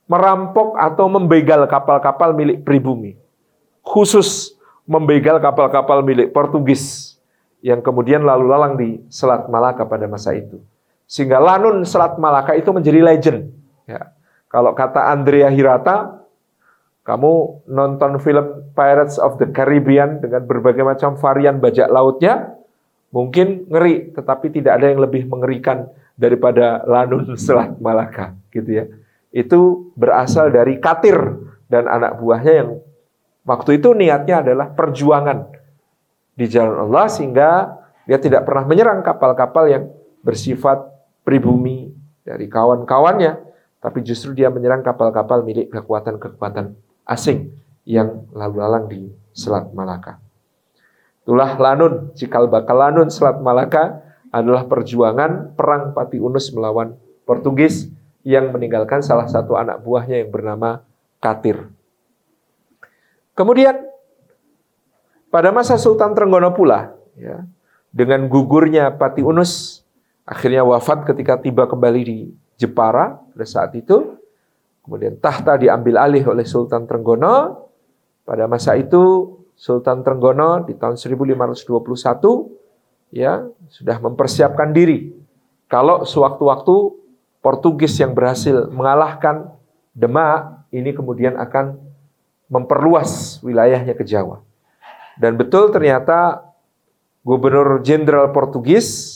[0.06, 3.18] merampok atau membegal kapal-kapal milik pribumi.
[3.82, 7.05] Khusus membegal kapal-kapal milik Portugis
[7.66, 10.62] yang kemudian lalu lalang di Selat Malaka pada masa itu.
[11.10, 13.50] Sehingga Lanun Selat Malaka itu menjadi legend.
[13.90, 14.14] Ya.
[14.54, 16.22] Kalau kata Andrea Hirata,
[17.02, 22.54] kamu nonton film Pirates of the Caribbean dengan berbagai macam varian bajak lautnya,
[23.10, 28.86] mungkin ngeri, tetapi tidak ada yang lebih mengerikan daripada Lanun Selat Malaka, gitu ya.
[29.34, 31.18] Itu berasal dari Katir
[31.66, 32.70] dan anak buahnya yang
[33.42, 35.55] waktu itu niatnya adalah perjuangan
[36.36, 39.90] di jalan Allah sehingga dia tidak pernah menyerang kapal-kapal yang
[40.22, 40.84] bersifat
[41.26, 41.90] pribumi
[42.22, 43.40] dari kawan-kawannya,
[43.82, 47.54] tapi justru dia menyerang kapal-kapal milik kekuatan-kekuatan asing
[47.86, 49.02] yang lalu lalang di
[49.34, 50.22] Selat Malaka.
[51.26, 56.94] Itulah Lanun, cikal bakal Lanun Selat Malaka adalah perjuangan perang Pati Unus melawan
[57.26, 57.90] Portugis
[58.26, 60.86] yang meninggalkan salah satu anak buahnya yang bernama
[61.22, 61.70] Katir.
[63.34, 63.95] Kemudian
[65.36, 67.44] pada masa Sultan Trenggono pula, ya,
[67.92, 69.84] dengan gugurnya Pati Unus,
[70.24, 74.16] akhirnya wafat ketika tiba kembali di Jepara pada saat itu.
[74.88, 77.68] Kemudian tahta diambil alih oleh Sultan Trenggono.
[78.24, 81.68] Pada masa itu Sultan Trenggono di tahun 1521
[83.12, 85.20] ya sudah mempersiapkan diri.
[85.68, 86.76] Kalau sewaktu-waktu
[87.44, 89.52] Portugis yang berhasil mengalahkan
[89.92, 91.80] Demak ini kemudian akan
[92.48, 94.45] memperluas wilayahnya ke Jawa.
[95.16, 96.44] Dan betul ternyata
[97.24, 99.16] Gubernur Jenderal Portugis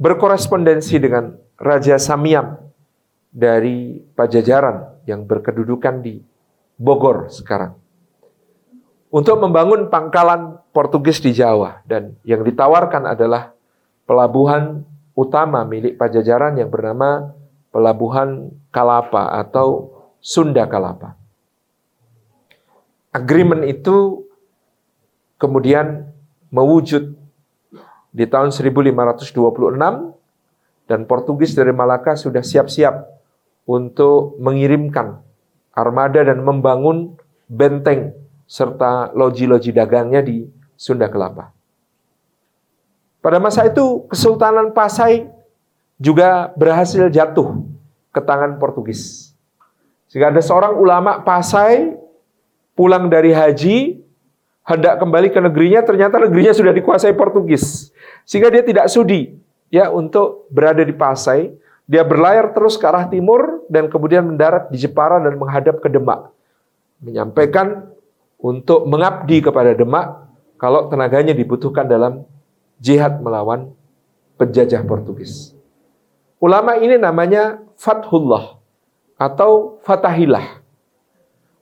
[0.00, 2.56] berkorespondensi dengan Raja Samiam
[3.30, 6.18] dari Pajajaran yang berkedudukan di
[6.80, 7.76] Bogor sekarang
[9.10, 13.52] untuk membangun pangkalan Portugis di Jawa dan yang ditawarkan adalah
[14.06, 14.86] pelabuhan
[15.18, 17.34] utama milik Pajajaran yang bernama
[17.70, 21.19] Pelabuhan Kalapa atau Sunda Kalapa.
[23.10, 24.22] Agreement itu
[25.34, 26.06] kemudian
[26.54, 27.18] mewujud
[28.14, 29.34] di tahun 1526
[30.86, 33.06] dan Portugis dari Malaka sudah siap-siap
[33.66, 35.22] untuk mengirimkan
[35.74, 37.14] armada dan membangun
[37.46, 38.14] benteng
[38.50, 41.54] serta loji-loji dagangnya di Sunda Kelapa.
[43.22, 45.30] Pada masa itu Kesultanan Pasai
[46.00, 47.62] juga berhasil jatuh
[48.10, 49.30] ke tangan Portugis.
[50.10, 51.99] Sehingga ada seorang ulama Pasai
[52.80, 54.00] pulang dari haji,
[54.64, 57.92] hendak kembali ke negerinya, ternyata negerinya sudah dikuasai Portugis.
[58.24, 59.36] Sehingga dia tidak sudi
[59.68, 61.52] ya untuk berada di Pasai.
[61.84, 66.32] Dia berlayar terus ke arah timur dan kemudian mendarat di Jepara dan menghadap ke Demak.
[67.04, 67.92] Menyampaikan
[68.40, 70.24] untuk mengabdi kepada Demak
[70.56, 72.24] kalau tenaganya dibutuhkan dalam
[72.80, 73.76] jihad melawan
[74.40, 75.52] penjajah Portugis.
[76.40, 78.56] Ulama ini namanya Fathullah
[79.20, 80.62] atau Fatahilah.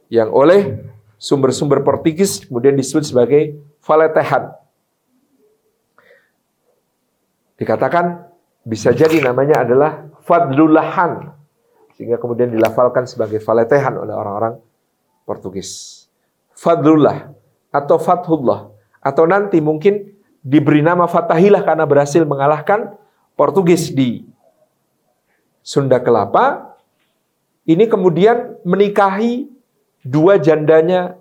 [0.09, 0.88] yang oleh
[1.19, 4.55] sumber-sumber Portugis kemudian disebut sebagai Valetehan.
[7.59, 8.31] Dikatakan
[8.62, 11.35] bisa jadi namanya adalah Fadlulahan
[11.99, 14.62] sehingga kemudian dilafalkan sebagai Valetehan oleh orang-orang
[15.27, 16.07] Portugis.
[16.55, 17.35] Fadlullah
[17.75, 18.71] atau Fathullah
[19.03, 22.95] atau nanti mungkin diberi nama Fatahilah karena berhasil mengalahkan
[23.35, 24.23] Portugis di
[25.66, 26.79] Sunda Kelapa.
[27.69, 29.57] Ini kemudian menikahi
[30.03, 31.18] dua jandanya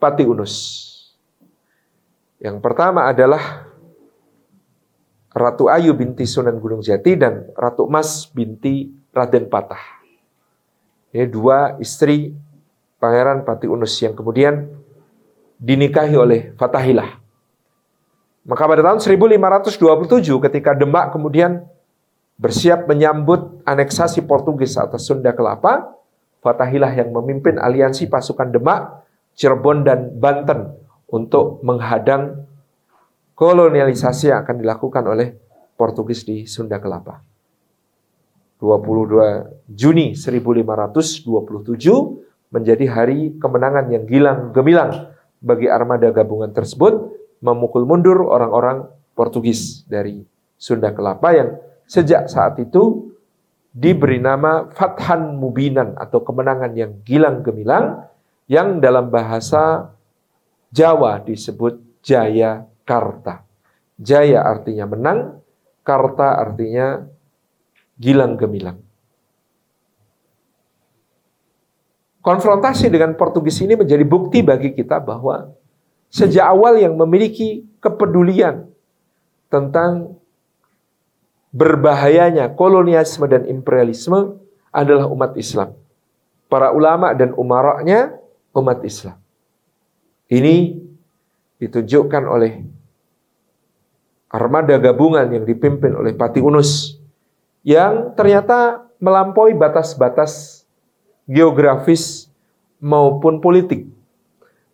[0.00, 0.54] Pati Unus.
[2.40, 3.68] Yang pertama adalah
[5.30, 10.00] Ratu Ayu binti Sunan Gunung Jati dan Ratu Mas binti Raden Patah.
[11.12, 12.32] Ini dua istri
[12.98, 14.72] Pangeran Pati Unus yang kemudian
[15.60, 17.20] dinikahi oleh Fatahilah.
[18.48, 19.76] Maka pada tahun 1527
[20.48, 21.68] ketika Demak kemudian
[22.40, 25.92] bersiap menyambut aneksasi Portugis atas Sunda Kelapa,
[26.40, 29.04] Fatahilah yang memimpin aliansi pasukan Demak,
[29.36, 30.72] Cirebon, dan Banten
[31.12, 32.48] untuk menghadang
[33.36, 35.36] kolonialisasi yang akan dilakukan oleh
[35.76, 37.20] Portugis di Sunda Kelapa.
[38.60, 41.24] 22 Juni 1527
[42.52, 45.08] menjadi hari kemenangan yang gilang gemilang
[45.40, 48.84] bagi armada gabungan tersebut memukul mundur orang-orang
[49.16, 50.20] Portugis dari
[50.60, 51.56] Sunda Kelapa yang
[51.88, 53.09] sejak saat itu
[53.70, 58.06] diberi nama Fathan Mubinan atau kemenangan yang gilang gemilang
[58.50, 59.94] yang dalam bahasa
[60.74, 63.46] Jawa disebut Jaya Karta.
[64.00, 65.38] Jaya artinya menang,
[65.86, 67.06] Karta artinya
[67.98, 68.78] gilang gemilang.
[72.20, 75.56] Konfrontasi dengan Portugis ini menjadi bukti bagi kita bahwa
[76.12, 78.68] sejak awal yang memiliki kepedulian
[79.48, 80.19] tentang
[81.50, 84.38] berbahayanya kolonialisme dan imperialisme
[84.70, 85.74] adalah umat Islam.
[86.50, 88.18] Para ulama dan umaraknya
[88.54, 89.18] umat Islam.
[90.30, 90.78] Ini
[91.58, 92.62] ditunjukkan oleh
[94.30, 96.98] armada gabungan yang dipimpin oleh Pati Unus
[97.66, 100.62] yang ternyata melampaui batas-batas
[101.26, 102.30] geografis
[102.78, 103.90] maupun politik.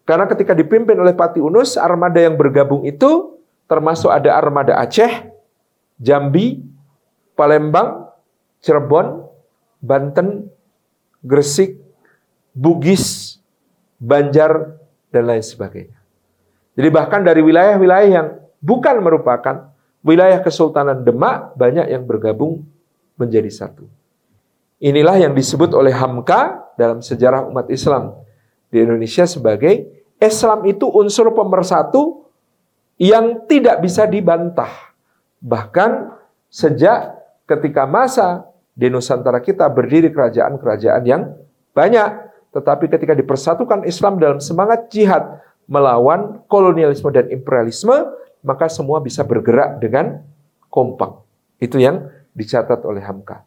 [0.07, 5.35] Karena ketika dipimpin oleh Pati Unus, armada yang bergabung itu termasuk ada armada Aceh,
[5.97, 6.61] Jambi,
[7.37, 8.13] Palembang,
[8.61, 9.27] Cirebon,
[9.81, 10.49] Banten,
[11.25, 11.81] Gresik,
[12.53, 13.37] Bugis,
[13.97, 14.77] Banjar,
[15.13, 15.97] dan lain sebagainya.
[16.77, 18.29] Jadi bahkan dari wilayah-wilayah yang
[18.61, 19.73] bukan merupakan
[20.05, 22.69] wilayah Kesultanan Demak, banyak yang bergabung
[23.17, 23.89] menjadi satu.
[24.77, 28.13] Inilah yang disebut oleh Hamka dalam sejarah umat Islam
[28.69, 29.89] di Indonesia sebagai
[30.21, 32.29] Islam itu unsur pemersatu
[33.01, 34.86] yang tidak bisa dibantah.
[35.47, 35.91] Bahkan
[36.51, 37.15] sejak
[37.47, 41.33] ketika masa di Nusantara kita berdiri kerajaan-kerajaan yang
[41.73, 42.29] banyak.
[42.53, 48.13] Tetapi ketika dipersatukan Islam dalam semangat jihad melawan kolonialisme dan imperialisme,
[48.45, 50.25] maka semua bisa bergerak dengan
[50.69, 51.25] kompak.
[51.63, 53.45] Itu yang dicatat oleh Hamka.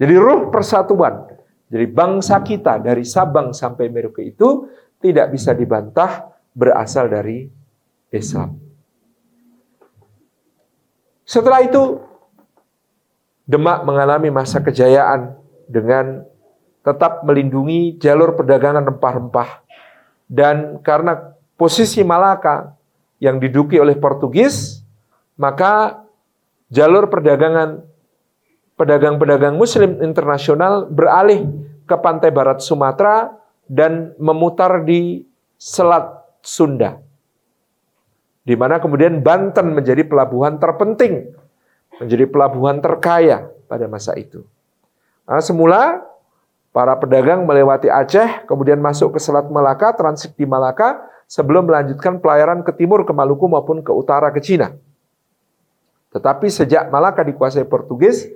[0.00, 1.28] Jadi ruh persatuan,
[1.68, 4.66] jadi bangsa kita dari Sabang sampai Merauke itu
[4.98, 7.48] tidak bisa dibantah berasal dari
[8.12, 8.71] Islam.
[11.32, 12.12] Setelah itu
[13.42, 15.34] Demak mengalami masa kejayaan
[15.66, 16.22] dengan
[16.86, 19.66] tetap melindungi jalur perdagangan rempah-rempah.
[20.30, 22.70] Dan karena posisi Malaka
[23.18, 24.86] yang diduki oleh Portugis,
[25.34, 26.06] maka
[26.70, 27.82] jalur perdagangan
[28.78, 31.42] pedagang-pedagang muslim internasional beralih
[31.82, 33.26] ke pantai barat Sumatera
[33.66, 35.26] dan memutar di
[35.58, 36.14] Selat
[36.46, 37.01] Sunda
[38.42, 41.30] di mana kemudian Banten menjadi pelabuhan terpenting,
[42.02, 44.42] menjadi pelabuhan terkaya pada masa itu.
[45.22, 46.02] Nah, semula
[46.74, 52.66] para pedagang melewati Aceh, kemudian masuk ke Selat Malaka, transit di Malaka, sebelum melanjutkan pelayaran
[52.66, 54.74] ke timur ke Maluku maupun ke utara ke Cina.
[56.12, 58.28] Tetapi sejak Malaka dikuasai Portugis,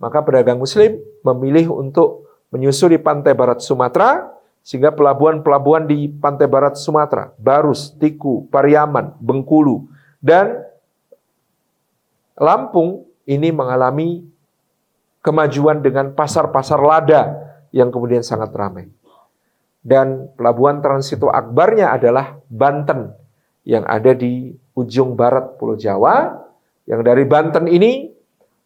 [0.00, 4.32] maka pedagang Muslim memilih untuk menyusuri pantai barat Sumatera
[4.70, 9.90] sehingga pelabuhan-pelabuhan di pantai barat Sumatera, Barus, Tiku, Pariaman, Bengkulu,
[10.22, 10.62] dan
[12.38, 14.22] Lampung ini mengalami
[15.26, 17.34] kemajuan dengan pasar-pasar lada
[17.74, 18.86] yang kemudian sangat ramai.
[19.82, 23.10] Dan pelabuhan transito akbarnya adalah Banten
[23.66, 26.46] yang ada di ujung barat Pulau Jawa.
[26.86, 28.06] Yang dari Banten ini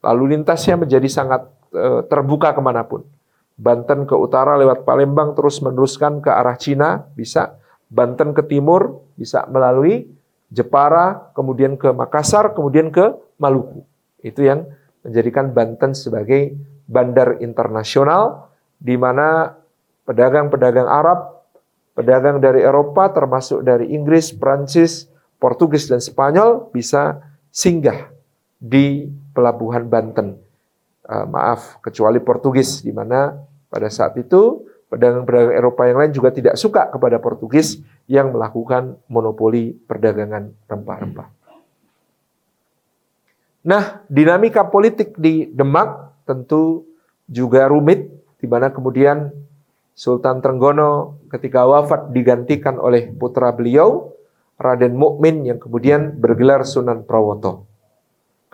[0.05, 3.03] lalu lintasnya menjadi sangat eh, terbuka ke mana pun.
[3.55, 7.55] Banten ke utara lewat Palembang terus meneruskan ke arah Cina bisa,
[7.87, 10.11] Banten ke timur bisa melalui
[10.51, 13.83] Jepara, kemudian ke Makassar, kemudian ke Maluku.
[14.23, 14.67] Itu yang
[15.03, 16.55] menjadikan Banten sebagai
[16.87, 19.57] bandar internasional di mana
[20.05, 21.35] pedagang-pedagang Arab
[21.95, 25.07] pedagang dari Eropa termasuk dari Inggris, Prancis,
[25.39, 27.23] Portugis dan Spanyol bisa
[27.55, 28.11] singgah
[28.59, 30.44] di pelabuhan Banten.
[31.05, 33.37] Uh, maaf, kecuali Portugis di mana
[33.69, 39.77] pada saat itu pedagang-pedagang Eropa yang lain juga tidak suka kepada Portugis yang melakukan monopoli
[39.85, 41.29] perdagangan rempah-rempah.
[43.69, 46.89] Nah, dinamika politik di Demak tentu
[47.29, 48.09] juga rumit,
[48.41, 49.29] di mana kemudian
[49.93, 54.09] Sultan Trenggono ketika wafat digantikan oleh putra beliau,
[54.57, 57.74] Raden Mukmin yang kemudian bergelar Sunan Prawoto.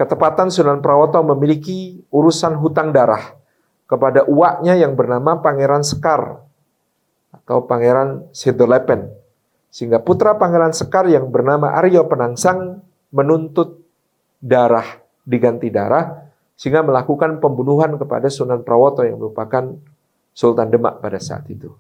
[0.01, 3.37] Ketepatan Sunan Prawoto memiliki urusan hutang darah
[3.85, 6.41] kepada uaknya yang bernama Pangeran Sekar
[7.29, 9.13] atau Pangeran Sidolepen.
[9.69, 12.81] Sehingga putra Pangeran Sekar yang bernama Aryo Penangsang
[13.13, 13.85] menuntut
[14.41, 19.77] darah diganti darah sehingga melakukan pembunuhan kepada Sunan Prawoto yang merupakan
[20.33, 21.77] Sultan Demak pada saat itu.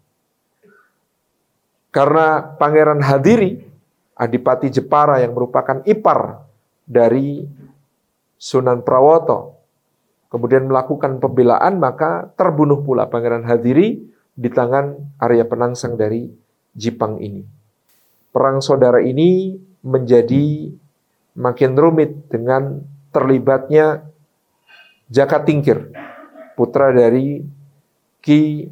[1.88, 3.64] Karena Pangeran Hadiri,
[4.12, 6.44] Adipati Jepara yang merupakan ipar
[6.84, 7.48] dari
[8.40, 9.60] Sunan Prawoto
[10.32, 14.00] kemudian melakukan pembelaan maka terbunuh pula Pangeran Hadiri
[14.32, 16.24] di tangan Arya Penangsang dari
[16.72, 17.44] Jipang ini.
[18.32, 20.72] Perang saudara ini menjadi
[21.36, 22.80] makin rumit dengan
[23.12, 24.06] terlibatnya
[25.10, 25.90] Jaka Tingkir,
[26.56, 27.42] putra dari
[28.22, 28.70] Ki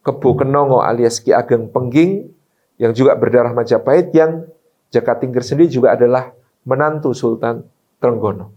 [0.00, 2.30] Kebo Kenongo alias Ki Ageng Pengging
[2.78, 4.46] yang juga berdarah Majapahit yang
[4.88, 6.30] Jaka Tingkir sendiri juga adalah
[6.62, 7.66] menantu Sultan
[8.02, 8.50] Trenggono.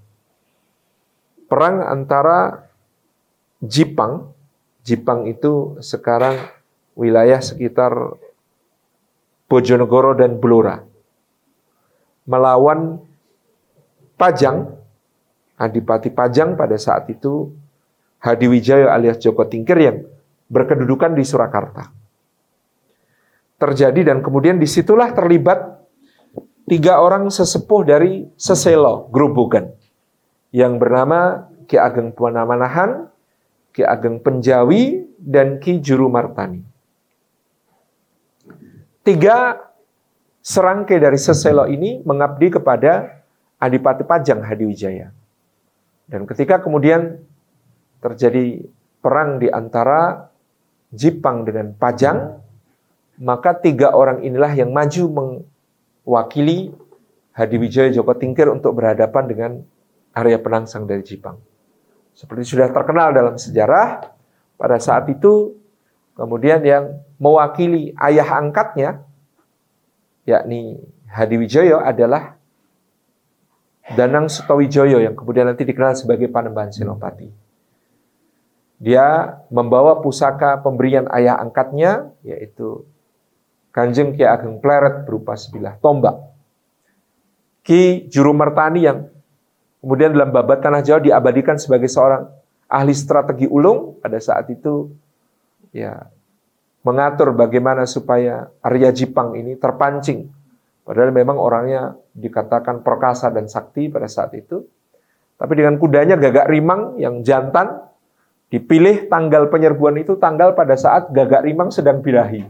[1.46, 2.66] Perang antara
[3.62, 4.34] Jipang,
[4.82, 6.42] Jipang itu sekarang
[6.98, 7.94] wilayah sekitar
[9.46, 10.82] Bojonegoro dan Blora,
[12.26, 12.98] melawan
[14.18, 14.74] Pajang,
[15.62, 17.54] Adipati Pajang pada saat itu
[18.26, 20.02] Hadi Wijaya alias Joko Tingkir yang
[20.50, 21.94] berkedudukan di Surakarta.
[23.62, 25.85] Terjadi dan kemudian di situlah terlibat
[26.66, 29.74] tiga orang sesepuh dari Seselo, Grobogan,
[30.50, 33.10] yang bernama Ki Ageng Puanamanahan,
[33.74, 36.62] Ki Ageng Penjawi, dan Ki Juru Martani.
[39.06, 39.62] Tiga
[40.42, 43.22] serangkai dari Seselo ini mengabdi kepada
[43.62, 45.14] Adipati Pajang Hadiwijaya.
[46.06, 47.18] Dan ketika kemudian
[48.02, 48.62] terjadi
[49.02, 50.30] perang di antara
[50.94, 52.42] Jipang dengan Pajang,
[53.22, 55.04] maka tiga orang inilah yang maju
[56.06, 56.72] wakili
[57.36, 59.52] Hadi Wijaya Joko Tingkir untuk berhadapan dengan
[60.16, 61.36] Arya Penangsang dari Jepang.
[62.16, 64.08] Seperti sudah terkenal dalam sejarah,
[64.56, 65.60] pada saat itu
[66.16, 69.04] kemudian yang mewakili ayah angkatnya,
[70.24, 70.80] yakni
[71.12, 72.40] Hadi Wijaya adalah
[73.86, 77.30] Danang Sutawijoyo yang kemudian nanti dikenal sebagai Panembahan Senopati.
[78.80, 82.84] Dia membawa pusaka pemberian ayah angkatnya, yaitu
[83.76, 86.16] Kanjeng Ki Ageng Pleret berupa sebilah tombak.
[87.60, 89.12] Ki Juru Mertani yang
[89.84, 92.24] kemudian dalam babat Tanah Jawa diabadikan sebagai seorang
[92.72, 94.96] ahli strategi ulung pada saat itu
[95.76, 96.08] ya
[96.88, 100.32] mengatur bagaimana supaya Arya Jipang ini terpancing.
[100.88, 104.64] Padahal memang orangnya dikatakan perkasa dan sakti pada saat itu.
[105.36, 107.84] Tapi dengan kudanya gagak rimang yang jantan,
[108.48, 112.48] dipilih tanggal penyerbuan itu tanggal pada saat gagak rimang sedang birahi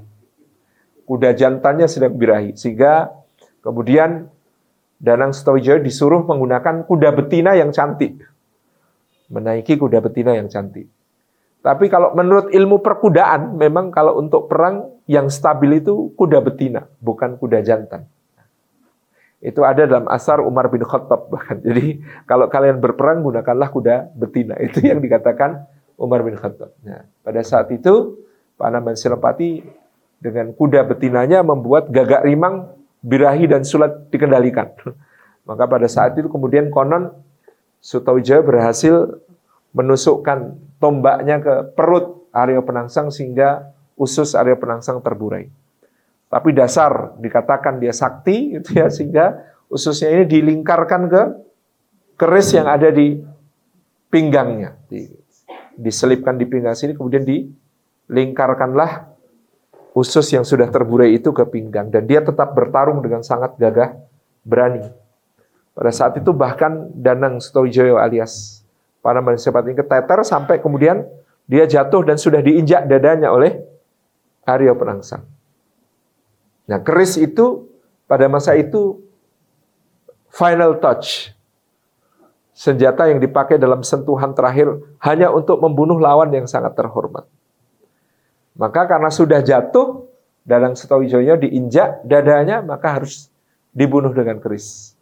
[1.06, 2.58] kuda jantannya sedang birahi.
[2.58, 3.14] Sehingga
[3.62, 4.30] kemudian
[4.96, 8.26] Danang Sutawijaya disuruh menggunakan kuda betina yang cantik.
[9.30, 10.90] Menaiki kuda betina yang cantik.
[11.66, 17.42] Tapi kalau menurut ilmu perkudaan, memang kalau untuk perang yang stabil itu kuda betina, bukan
[17.42, 18.06] kuda jantan.
[19.42, 21.62] Itu ada dalam asar Umar bin Khattab bahkan.
[21.66, 24.58] Jadi kalau kalian berperang gunakanlah kuda betina.
[24.66, 25.66] Itu yang dikatakan
[25.98, 26.74] Umar bin Khattab.
[26.82, 28.20] Nah, pada saat itu
[28.58, 29.64] Pak Silopati
[30.20, 32.72] dengan kuda betinanya membuat gagak rimang,
[33.06, 34.74] birahi dan sulat dikendalikan.
[35.48, 37.14] Maka pada saat itu kemudian konon
[37.86, 39.22] Sutawijaya berhasil
[39.78, 45.46] menusukkan tombaknya ke perut Arya Penangsang sehingga usus Arya Penangsang terburai.
[46.26, 49.38] Tapi dasar dikatakan dia sakti gitu ya sehingga
[49.70, 51.22] ususnya ini dilingkarkan ke
[52.18, 53.22] keris yang ada di
[54.10, 54.82] pinggangnya.
[55.76, 59.15] diselipkan di pinggang sini kemudian dilingkarkanlah
[59.96, 63.96] usus yang sudah terburai itu ke pinggang dan dia tetap bertarung dengan sangat gagah
[64.44, 64.84] berani.
[65.72, 68.64] Pada saat itu bahkan Danang Sutawijaya alias
[69.00, 71.08] para manusia ini keteter sampai kemudian
[71.48, 73.64] dia jatuh dan sudah diinjak dadanya oleh
[74.44, 75.24] Aryo Penangsang.
[76.66, 77.70] Nah, keris itu
[78.10, 79.02] pada masa itu
[80.34, 81.32] final touch.
[82.56, 84.72] Senjata yang dipakai dalam sentuhan terakhir
[85.04, 87.28] hanya untuk membunuh lawan yang sangat terhormat.
[88.56, 90.08] Maka karena sudah jatuh,
[90.46, 93.34] Danang Sutawijoyo diinjak dadanya maka harus
[93.74, 94.94] dibunuh dengan keris.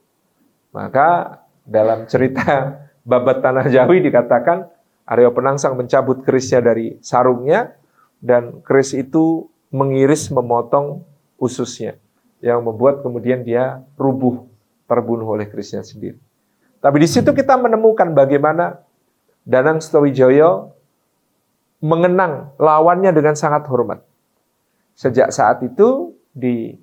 [0.71, 2.79] Maka dalam cerita
[3.09, 4.71] babat tanah Jawi dikatakan
[5.03, 7.75] Aryo Penangsang mencabut kerisnya dari sarungnya
[8.23, 11.03] dan keris itu mengiris memotong
[11.35, 11.99] ususnya
[12.39, 14.47] yang membuat kemudian dia rubuh
[14.87, 16.17] terbunuh oleh kerisnya sendiri.
[16.79, 18.79] Tapi di situ kita menemukan bagaimana
[19.43, 20.72] Danang Sutawijoyo
[21.83, 23.99] mengenang lawannya dengan sangat hormat.
[24.95, 26.79] Sejak saat itu di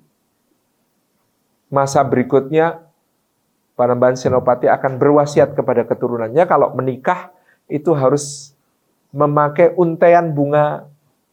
[1.73, 2.85] masa berikutnya
[3.73, 7.33] Panembahan Senopati akan berwasiat kepada keturunannya kalau menikah
[7.65, 8.53] itu harus
[9.09, 10.85] memakai untaian bunga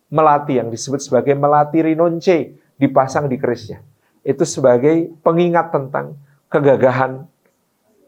[0.08, 3.84] melati yang disebut sebagai melati rinonce dipasang di kerisnya.
[4.24, 6.16] Itu sebagai pengingat tentang
[6.48, 7.28] kegagahan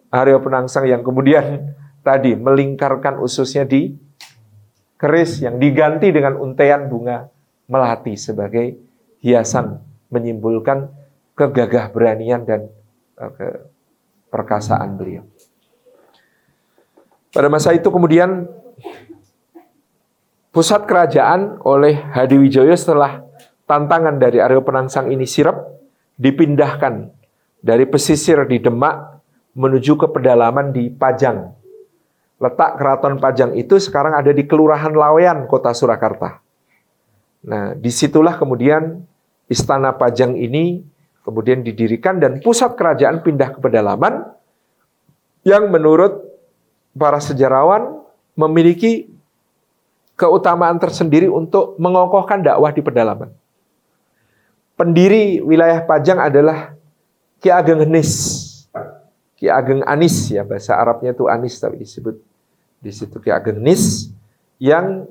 [0.08, 3.92] Aryo Penangsang yang kemudian tadi melingkarkan ususnya di
[5.00, 7.32] keris yang diganti dengan untaian bunga
[7.72, 8.76] melati sebagai
[9.24, 9.80] hiasan
[10.12, 10.92] menyimpulkan
[11.32, 12.68] kegagah beranian dan
[13.16, 13.64] uh,
[14.28, 15.24] perkasaan beliau.
[17.32, 18.44] Pada masa itu kemudian
[20.50, 23.22] pusat kerajaan oleh Hadiwijoyo setelah
[23.70, 25.56] tantangan dari Aryo Penangsang ini sirap
[26.18, 27.08] dipindahkan
[27.62, 29.22] dari pesisir di Demak
[29.54, 31.59] menuju ke pedalaman di Pajang.
[32.40, 36.40] Letak keraton Pajang itu sekarang ada di Kelurahan Lawean, Kota Surakarta.
[37.44, 39.04] Nah, di situlah kemudian
[39.44, 40.80] Istana Pajang ini
[41.20, 44.24] kemudian didirikan dan pusat kerajaan pindah ke pedalaman
[45.44, 46.16] yang menurut
[46.96, 48.00] para sejarawan
[48.32, 49.12] memiliki
[50.16, 53.28] keutamaan tersendiri untuk mengokohkan dakwah di pedalaman.
[54.80, 56.72] Pendiri wilayah Pajang adalah
[57.36, 58.12] Ki Ageng Henis.
[59.36, 62.29] Ki Ageng Anis ya bahasa Arabnya itu Anis tapi disebut
[62.80, 64.08] di situ Ki Ageng Henis
[64.56, 65.04] yang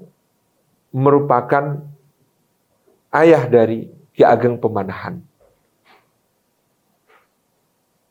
[0.90, 1.86] merupakan
[3.14, 5.22] ayah dari Ki Ageng Pemanahan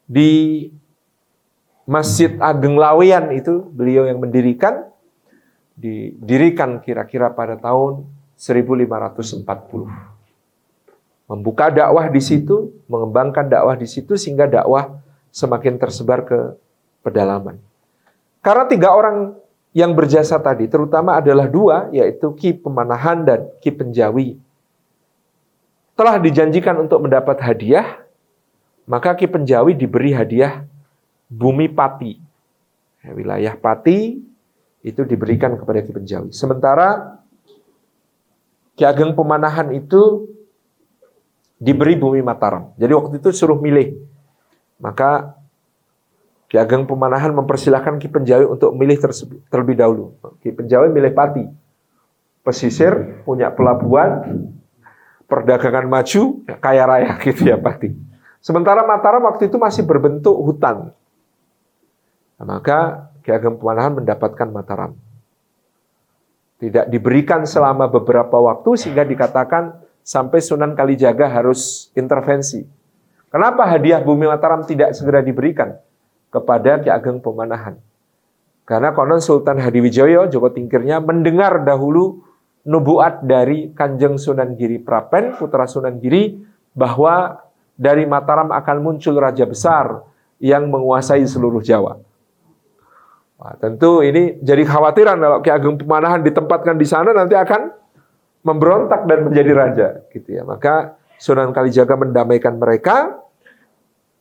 [0.09, 0.65] di
[1.85, 4.89] Masjid Ageng Lawean itu beliau yang mendirikan
[5.79, 8.05] didirikan kira-kira pada tahun
[8.35, 9.47] 1540.
[11.29, 16.57] Membuka dakwah di situ, mengembangkan dakwah di situ sehingga dakwah semakin tersebar ke
[17.05, 17.61] pedalaman.
[18.41, 19.37] Karena tiga orang
[19.77, 24.41] yang berjasa tadi, terutama adalah dua, yaitu Ki Pemanahan dan Ki Penjawi,
[25.99, 28.09] telah dijanjikan untuk mendapat hadiah
[28.89, 30.64] maka Ki Penjawi diberi hadiah
[31.29, 32.16] bumi Pati.
[33.05, 34.16] Ya, wilayah Pati
[34.81, 36.33] itu diberikan kepada Ki Penjawi.
[36.33, 37.21] Sementara
[38.73, 40.33] Ki Ageng Pemanahan itu
[41.61, 42.73] diberi bumi Mataram.
[42.81, 44.01] Jadi waktu itu suruh milih.
[44.81, 45.37] Maka
[46.49, 48.96] Ki Ageng Pemanahan mempersilahkan Ki Penjawi untuk milih
[49.53, 50.16] terlebih dahulu.
[50.40, 51.44] Ki Penjawi milih Pati.
[52.40, 54.49] Pesisir, punya pelabuhan,
[55.28, 57.92] perdagangan maju, kaya raya gitu ya Pati.
[58.40, 60.96] Sementara Mataram waktu itu masih berbentuk hutan.
[62.40, 64.96] Nah, maka Ki Ageng Pemanahan mendapatkan Mataram.
[66.59, 72.64] Tidak diberikan selama beberapa waktu sehingga dikatakan sampai Sunan Kalijaga harus intervensi.
[73.28, 75.76] Kenapa hadiah bumi Mataram tidak segera diberikan
[76.29, 77.76] kepada Ki Ageng Pemanahan?
[78.68, 82.20] Karena konon Sultan Hadiwijoyo, Joko Tingkirnya, mendengar dahulu
[82.68, 86.37] nubuat dari Kanjeng Sunan Giri Prapen, putra Sunan Giri,
[86.76, 87.41] bahwa
[87.79, 90.05] dari Mataram akan muncul raja besar
[90.37, 91.97] yang menguasai seluruh Jawa.
[93.39, 97.72] Wah, tentu ini jadi khawatiran kalau Ki Ageng Pemanahan ditempatkan di sana nanti akan
[98.45, 100.43] memberontak dan menjadi raja, gitu ya.
[100.45, 103.24] Maka Sunan Kalijaga mendamaikan mereka.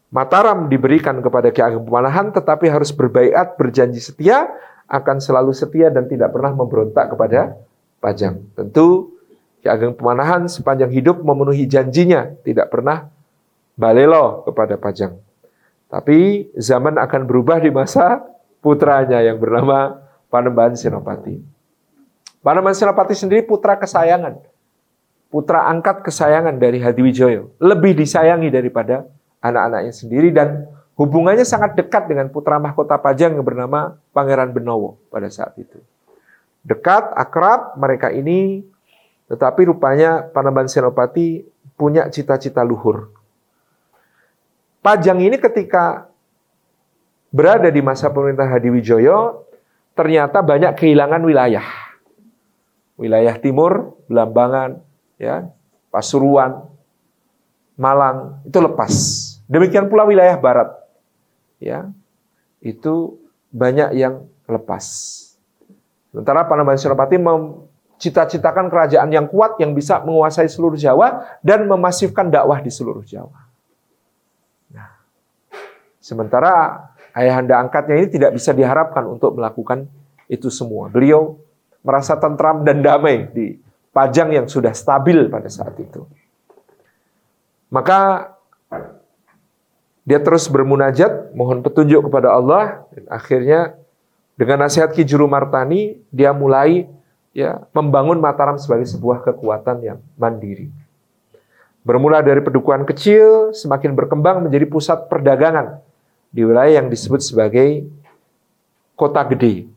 [0.07, 4.47] Mataram diberikan kepada Ki Ageng Pemanahan tetapi harus berbaiat, berjanji setia,
[4.87, 7.59] akan selalu setia dan tidak pernah memberontak kepada
[7.99, 8.39] Pajang.
[8.55, 9.19] Tentu
[9.59, 13.11] Ki Ageng Pemanahan sepanjang hidup memenuhi janjinya, tidak pernah
[13.75, 15.19] balelo kepada Pajang.
[15.91, 18.23] Tapi zaman akan berubah di masa
[18.63, 21.39] putranya yang bernama Panembahan Senopati.
[22.39, 24.39] Panembahan Senopati sendiri putra kesayangan.
[25.27, 27.59] Putra angkat kesayangan dari Hadiwijoyo.
[27.59, 29.03] Lebih disayangi daripada
[29.41, 30.65] anak-anaknya sendiri dan
[30.97, 35.77] hubungannya sangat dekat dengan putra mahkota Pajang yang bernama Pangeran Benowo pada saat itu.
[36.65, 38.65] Dekat, akrab mereka ini,
[39.31, 41.45] tetapi rupanya Panembahan Senopati
[41.79, 43.13] punya cita-cita luhur.
[44.83, 46.07] Pajang ini ketika
[47.31, 49.47] berada di masa pemerintah Hadiwijoyo,
[49.95, 51.67] ternyata banyak kehilangan wilayah.
[52.97, 54.79] Wilayah timur, Belambangan,
[55.19, 55.51] ya,
[55.91, 56.65] Pasuruan,
[57.77, 58.95] Malang, itu lepas.
[59.47, 60.69] Demikian pula wilayah barat.
[61.57, 61.89] Ya.
[62.59, 63.17] Itu
[63.51, 64.85] banyak yang lepas.
[66.11, 67.19] Sementara Panembahan Senopati
[67.97, 73.49] cita-citakan kerajaan yang kuat yang bisa menguasai seluruh Jawa dan memasifkan dakwah di seluruh Jawa.
[74.69, 75.01] Nah,
[75.97, 76.85] sementara
[77.17, 79.89] ayahanda angkatnya ini tidak bisa diharapkan untuk melakukan
[80.29, 80.93] itu semua.
[80.93, 81.41] Beliau
[81.81, 83.57] merasa tentram dan damai di
[83.89, 86.05] pajang yang sudah stabil pada saat itu.
[87.73, 88.31] Maka
[90.07, 93.75] dia terus bermunajat, mohon petunjuk kepada Allah, dan akhirnya
[94.39, 96.87] dengan nasihat Ki Juru Martani, dia mulai
[97.35, 100.71] ya membangun Mataram sebagai sebuah kekuatan yang mandiri.
[101.83, 105.83] Bermula dari pedukuhan kecil, semakin berkembang menjadi pusat perdagangan
[106.31, 107.91] di wilayah yang disebut sebagai
[108.95, 109.67] kota gede.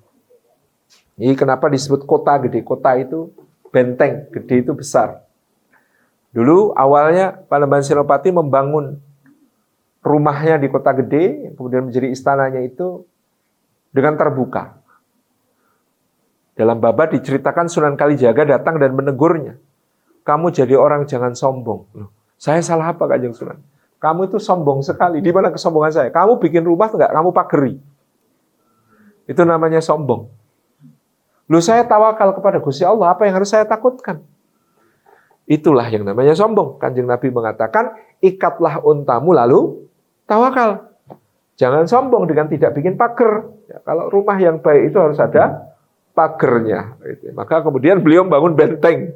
[1.18, 2.62] Ini kenapa disebut kota gede?
[2.62, 3.34] Kota itu
[3.74, 5.26] benteng, gede itu besar.
[6.30, 9.02] Dulu awalnya Panembahan Senopati membangun
[10.00, 13.04] rumahnya di kota gede, kemudian menjadi istananya itu
[13.92, 14.80] dengan terbuka.
[16.56, 19.56] Dalam babat diceritakan Sunan Kalijaga datang dan menegurnya.
[20.24, 21.88] Kamu jadi orang jangan sombong.
[21.96, 23.56] Loh, saya salah apa Kanjeng Sunan?
[24.00, 25.20] Kamu itu sombong sekali.
[25.24, 26.08] Di mana kesombongan saya?
[26.12, 27.12] Kamu bikin rumah enggak?
[27.12, 27.76] Kamu pageri.
[29.28, 30.28] Itu namanya sombong.
[31.50, 34.22] Lu saya tawakal kepada Gusti Allah, apa yang harus saya takutkan?
[35.50, 36.78] Itulah yang namanya sombong.
[36.78, 39.89] Kanjeng Nabi mengatakan, ikatlah untamu lalu
[40.30, 40.94] tawakal.
[41.58, 43.50] Jangan sombong dengan tidak bikin pagar.
[43.66, 45.74] Ya, kalau rumah yang baik itu harus ada
[46.14, 46.94] pagernya.
[47.02, 47.34] Gitu.
[47.34, 49.12] Maka kemudian beliau membangun benteng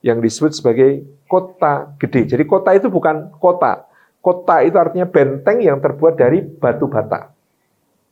[0.00, 2.34] yang disebut sebagai kota gede.
[2.34, 3.86] Jadi kota itu bukan kota.
[4.24, 7.28] Kota itu artinya benteng yang terbuat dari batu bata.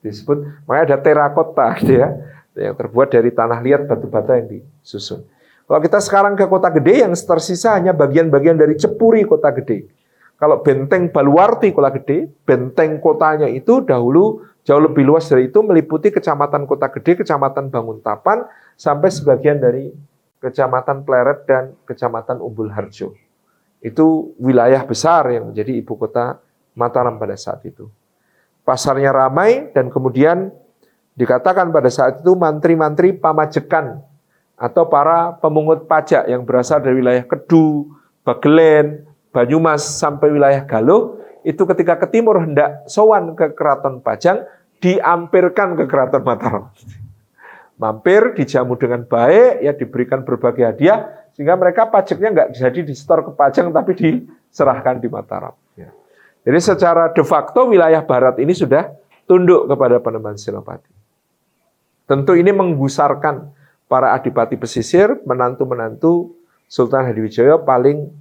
[0.04, 2.08] Disebut, makanya ada terakota gitu ya.
[2.52, 5.24] Yang terbuat dari tanah liat batu bata yang disusun.
[5.64, 9.88] Kalau kita sekarang ke kota gede, yang tersisa hanya bagian-bagian dari cepuri kota gede.
[10.42, 16.10] Kalau benteng Baluarti Kota Gede, benteng kotanya itu dahulu jauh lebih luas dari itu meliputi
[16.10, 19.94] kecamatan Kota Gede, kecamatan Banguntapan, sampai sebagian dari
[20.42, 23.14] kecamatan Pleret dan kecamatan Umbul Harjo.
[23.78, 26.42] Itu wilayah besar yang menjadi ibu kota
[26.74, 27.86] Mataram pada saat itu.
[28.66, 30.50] Pasarnya ramai dan kemudian
[31.14, 34.02] dikatakan pada saat itu mantri-mantri pamajekan
[34.58, 37.94] atau para pemungut pajak yang berasal dari wilayah Kedu,
[38.26, 44.44] Bagelen, Banyumas sampai wilayah Galuh, itu ketika ke timur hendak sowan ke keraton Pajang,
[44.78, 46.68] diampirkan ke keraton Mataram.
[47.80, 53.32] Mampir, dijamu dengan baik, ya diberikan berbagai hadiah, sehingga mereka pajaknya nggak jadi di ke
[53.32, 55.56] Pajang, tapi diserahkan di Mataram.
[55.74, 55.90] Ya.
[56.44, 58.92] Jadi secara de facto wilayah barat ini sudah
[59.24, 60.92] tunduk kepada Panembahan Senopati.
[62.04, 63.48] Tentu ini menggusarkan
[63.88, 66.36] para adipati pesisir, menantu-menantu
[66.68, 68.12] Sultan Hadiwijaya paling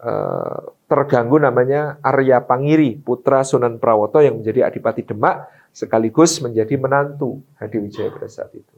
[0.00, 5.44] Eh, terganggu namanya Arya Pangiri, putra Sunan Prawoto yang menjadi Adipati Demak
[5.76, 8.74] sekaligus menjadi menantu Hadi Wijaya pada saat itu.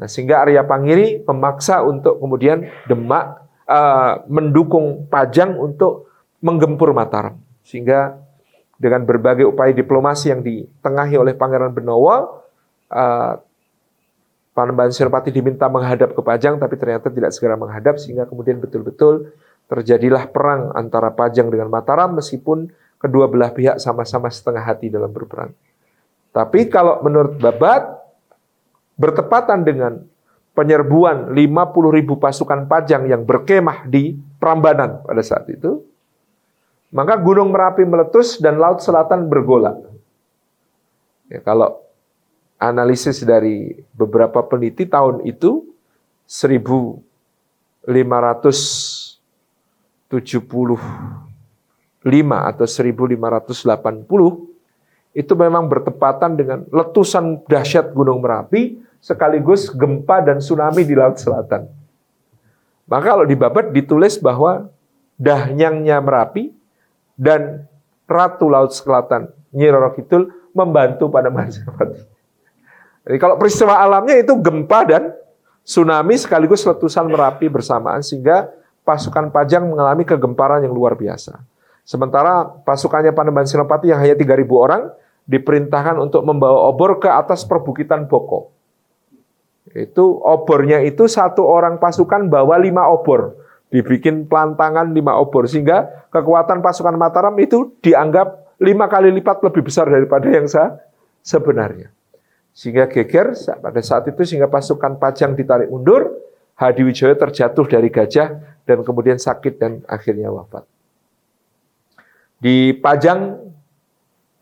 [0.00, 6.08] Nah, sehingga Arya Pangiri memaksa untuk kemudian Demak uh, mendukung Pajang untuk
[6.40, 7.36] menggempur Mataram.
[7.60, 8.16] Sehingga
[8.80, 12.40] dengan berbagai upaya diplomasi yang ditengahi oleh Pangeran Benowo,
[12.88, 13.36] uh,
[14.56, 19.28] Panembahan Senopati diminta menghadap ke Pajang, tapi ternyata tidak segera menghadap, sehingga kemudian betul-betul
[19.72, 22.68] terjadilah perang antara Pajang dengan Mataram meskipun
[23.00, 25.56] kedua belah pihak sama-sama setengah hati dalam berperang.
[26.28, 27.88] Tapi kalau menurut Babat,
[29.00, 30.04] bertepatan dengan
[30.52, 35.80] penyerbuan 50 ribu pasukan Pajang yang berkemah di Prambanan pada saat itu,
[36.92, 39.80] maka Gunung Merapi meletus dan Laut Selatan bergolak.
[41.32, 41.80] Ya, kalau
[42.60, 45.64] analisis dari beberapa peneliti tahun itu
[46.28, 47.00] 1500
[47.88, 48.91] 75
[52.50, 54.52] atau 1580
[55.12, 61.68] itu memang bertepatan dengan letusan dahsyat Gunung Merapi sekaligus gempa dan tsunami di Laut Selatan.
[62.88, 64.72] Maka kalau di Babat ditulis bahwa
[65.20, 66.52] dahyangnya Merapi
[67.16, 67.68] dan
[68.08, 72.08] Ratu Laut Selatan Nyi Roro Kidul membantu pada Majapahit.
[73.04, 75.12] Jadi kalau peristiwa alamnya itu gempa dan
[75.60, 78.48] tsunami sekaligus letusan Merapi bersamaan sehingga
[78.82, 81.38] pasukan Pajang mengalami kegemparan yang luar biasa.
[81.82, 84.82] Sementara pasukannya Panembahan Senopati yang hanya 3.000 orang
[85.26, 88.54] diperintahkan untuk membawa obor ke atas perbukitan Boko.
[89.72, 93.38] Itu obornya itu satu orang pasukan bawa lima obor.
[93.72, 95.48] Dibikin pelantangan lima obor.
[95.48, 100.46] Sehingga kekuatan pasukan Mataram itu dianggap lima kali lipat lebih besar daripada yang
[101.22, 101.88] sebenarnya.
[102.52, 106.12] Sehingga geger pada saat itu sehingga pasukan Pajang ditarik mundur,
[106.56, 108.38] Hadi Wijaya terjatuh dari gajah
[108.68, 110.68] dan kemudian sakit dan akhirnya wafat.
[112.42, 113.38] Di Pajang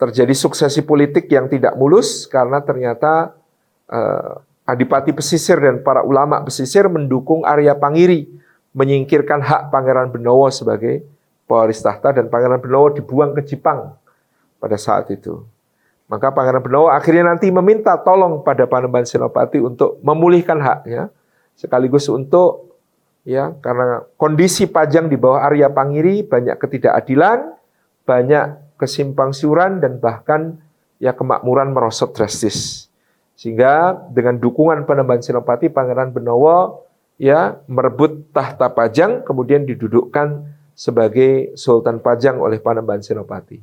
[0.01, 3.37] terjadi suksesi politik yang tidak mulus karena ternyata
[3.93, 4.33] eh,
[4.71, 8.31] Adipati pesisir dan para ulama pesisir mendukung Arya Pangiri
[8.71, 11.03] menyingkirkan hak Pangeran Benowo sebagai
[11.51, 13.99] pewaris tahta dan Pangeran Benowo dibuang ke Jepang
[14.63, 15.43] pada saat itu.
[16.07, 21.11] Maka Pangeran Benowo akhirnya nanti meminta tolong pada Panembahan Senopati untuk memulihkan haknya
[21.57, 22.79] sekaligus untuk
[23.27, 27.55] ya karena kondisi Pajang di bawah Arya Pangiri banyak ketidakadilan,
[28.05, 28.45] banyak
[28.81, 30.57] kesimpang siuran dan bahkan
[30.97, 32.89] ya kemakmuran merosot drastis.
[33.37, 36.85] Sehingga dengan dukungan Panembahan Senopati, Pangeran Benowo
[37.17, 40.45] ya merebut tahta Pajang, kemudian didudukkan
[40.77, 43.61] sebagai Sultan Pajang oleh Panembahan Senopati.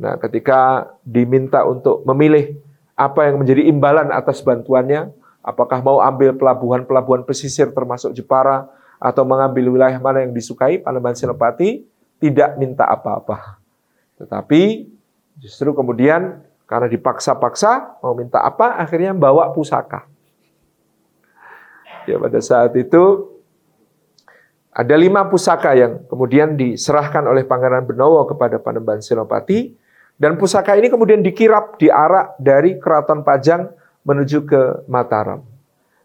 [0.00, 2.56] Nah, ketika diminta untuk memilih
[2.96, 8.68] apa yang menjadi imbalan atas bantuannya, apakah mau ambil pelabuhan-pelabuhan pesisir termasuk Jepara
[9.00, 11.84] atau mengambil wilayah mana yang disukai, Panembahan Senopati
[12.20, 13.56] tidak minta apa-apa.
[14.20, 14.92] Tetapi
[15.40, 20.06] justru kemudian karena dipaksa-paksa, mau minta apa, akhirnya bawa pusaka.
[22.04, 23.32] Ya pada saat itu
[24.70, 29.74] ada lima pusaka yang kemudian diserahkan oleh Pangeran Benowo kepada Panembahan Senopati.
[30.20, 33.72] Dan pusaka ini kemudian dikirap, diarak dari keraton Pajang
[34.06, 35.44] menuju ke Mataram.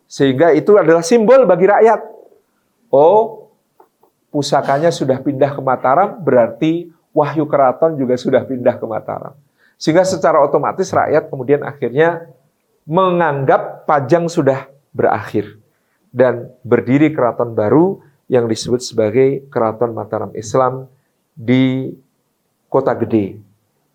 [0.06, 2.02] Sehingga itu adalah simbol bagi rakyat.
[2.94, 3.50] Oh,
[4.30, 9.34] pusakanya sudah pindah ke Mataram, berarti wahyu keraton juga sudah pindah ke Mataram.
[9.76, 12.32] Sehingga secara otomatis rakyat kemudian akhirnya
[12.88, 15.60] menganggap Pajang sudah berakhir
[16.16, 18.00] dan berdiri keraton baru
[18.32, 20.90] yang disebut sebagai Keraton Mataram Islam
[21.36, 21.94] di
[22.72, 23.38] Kota Gede,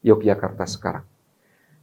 [0.04, 1.02] Yogyakarta sekarang.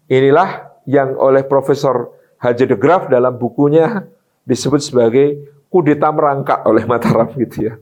[0.07, 4.07] Inilah yang oleh Profesor Haji de Graaf dalam bukunya
[4.47, 5.35] disebut sebagai
[5.67, 7.75] kudeta merangkak oleh Mataram gitu ya.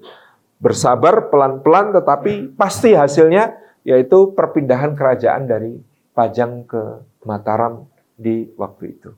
[0.58, 3.54] Bersabar pelan-pelan tetapi pasti hasilnya
[3.86, 5.78] yaitu perpindahan kerajaan dari
[6.16, 6.82] Pajang ke
[7.28, 7.86] Mataram
[8.16, 9.12] di waktu itu.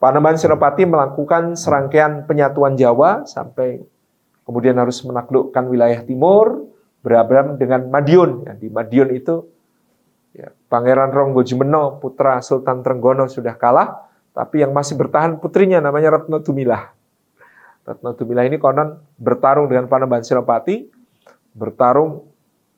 [0.00, 3.84] Panembahan Senopati melakukan serangkaian penyatuan Jawa sampai
[4.48, 6.72] kemudian harus menaklukkan wilayah timur,
[7.04, 8.48] berabram dengan Madiun.
[8.48, 9.44] Ya, di Madiun itu
[10.34, 16.18] ya, Pangeran Ronggo Jumeno, putra Sultan Trenggono sudah kalah, tapi yang masih bertahan putrinya namanya
[16.18, 16.94] Retno Tumilah.
[17.86, 20.86] Retno Tumilah ini konon bertarung dengan Panembahan Senopati,
[21.56, 22.30] bertarung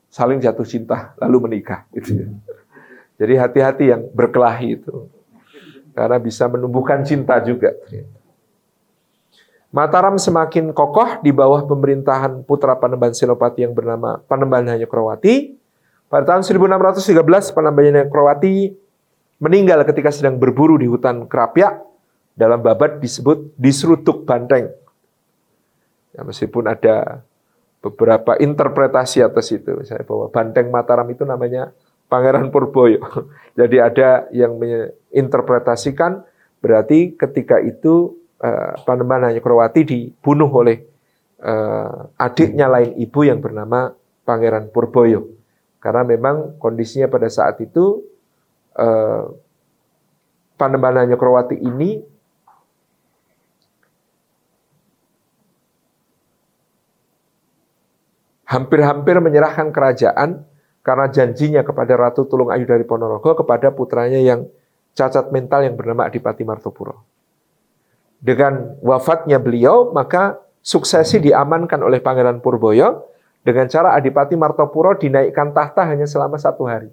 [0.09, 1.85] saling jatuh cinta lalu menikah.
[1.93, 2.27] Gitu ya.
[3.17, 5.09] Jadi hati-hati yang berkelahi itu.
[5.93, 7.69] Karena bisa menumbuhkan cinta juga.
[9.73, 15.62] Mataram semakin kokoh di bawah pemerintahan putra Panembahan Senopati yang bernama Panembahan Hanyokrawati.
[16.13, 18.69] Pada tahun 1613 Panembahan Hanyokrawati
[19.41, 21.81] meninggal ketika sedang berburu di hutan Kerapia.
[22.37, 24.69] Dalam babat disebut disrutuk banteng.
[26.13, 27.25] Ya, meskipun ada
[27.81, 29.73] beberapa interpretasi atas itu.
[29.73, 31.73] Misalnya bahwa banteng Mataram itu namanya
[32.09, 33.01] Pangeran Purboyo.
[33.59, 36.25] Jadi ada yang menginterpretasikan
[36.61, 40.77] berarti ketika itu uh, Panembahan Kroati dibunuh oleh
[41.41, 43.93] uh, adiknya lain ibu yang bernama
[44.25, 45.42] Pangeran Purboyo.
[45.83, 48.07] Karena memang kondisinya pada saat itu
[50.55, 51.99] Panembahan Kroati ini
[58.47, 60.47] hampir-hampir menyerahkan kerajaan
[60.85, 64.47] karena janjinya kepada Ratu Tulung Ayu dari Ponorogo kepada putranya yang
[64.93, 67.03] cacat mental yang bernama Adipati Martopuro.
[68.23, 73.12] Dengan wafatnya beliau, maka suksesi diamankan oleh Pangeran Purboyo
[73.43, 76.89] dengan cara Adipati Martopuro dinaikkan tahta hanya selama satu hari.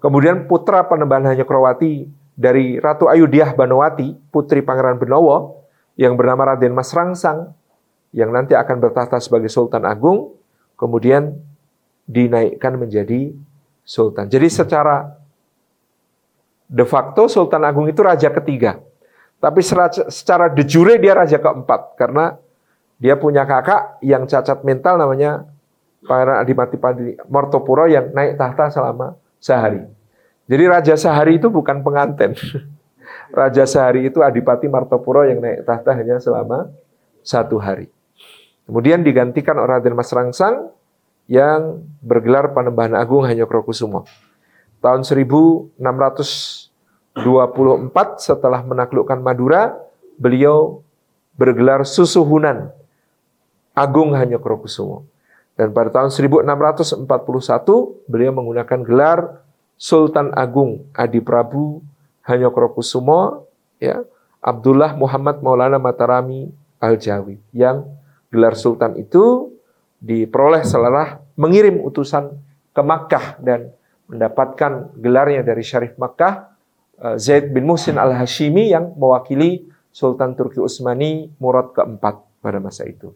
[0.00, 5.62] Kemudian putra penembahan Hanyokrawati dari Ratu Ayudiah Banowati, putri Pangeran Benowo,
[5.94, 7.52] yang bernama Raden Mas Rangsang,
[8.10, 10.34] yang nanti akan bertahta sebagai Sultan Agung,
[10.74, 11.38] kemudian
[12.08, 13.30] dinaikkan menjadi
[13.86, 14.26] sultan.
[14.26, 15.06] Jadi secara
[16.66, 18.80] de facto Sultan Agung itu raja ketiga.
[19.42, 19.58] Tapi
[20.10, 22.38] secara de jure dia raja keempat karena
[23.02, 25.42] dia punya kakak yang cacat mental namanya
[26.06, 29.82] Pangeran Adipati Padi Mortopuro yang naik tahta selama sehari.
[30.46, 32.38] Jadi raja sehari itu bukan pengantin.
[33.32, 36.68] Raja sehari itu Adipati Martopuro yang naik tahta hanya selama
[37.24, 37.88] satu hari.
[38.68, 40.70] Kemudian digantikan oleh Raden Mas Rangsang
[41.26, 44.04] yang bergelar Panembahan Agung Hanyokrokusumo.
[44.84, 46.68] Tahun 1624
[48.20, 49.74] setelah menaklukkan Madura,
[50.20, 50.84] beliau
[51.34, 52.81] bergelar Susuhunan
[53.72, 55.08] Agung Hanyokrokusumo.
[55.56, 57.04] Dan pada tahun 1641
[58.08, 59.44] beliau menggunakan gelar
[59.76, 61.84] Sultan Agung Adi Prabu
[62.24, 63.50] Hanyokrokusumo
[63.82, 64.06] ya
[64.38, 67.86] Abdullah Muhammad Maulana Matarami Al-Jawi yang
[68.30, 69.54] gelar sultan itu
[70.02, 72.34] diperoleh setelah mengirim utusan
[72.74, 73.70] ke Makkah dan
[74.10, 76.50] mendapatkan gelarnya dari Syarif Makkah
[76.98, 83.14] uh, Zaid bin Muhsin al-Hashimi yang mewakili Sultan Turki Utsmani Murad keempat pada masa itu.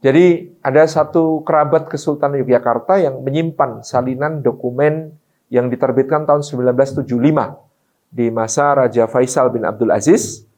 [0.00, 5.12] Jadi ada satu kerabat Kesultanan Yogyakarta yang menyimpan salinan dokumen
[5.52, 7.04] yang diterbitkan tahun 1975
[8.08, 10.48] di masa Raja Faisal bin Abdul Aziz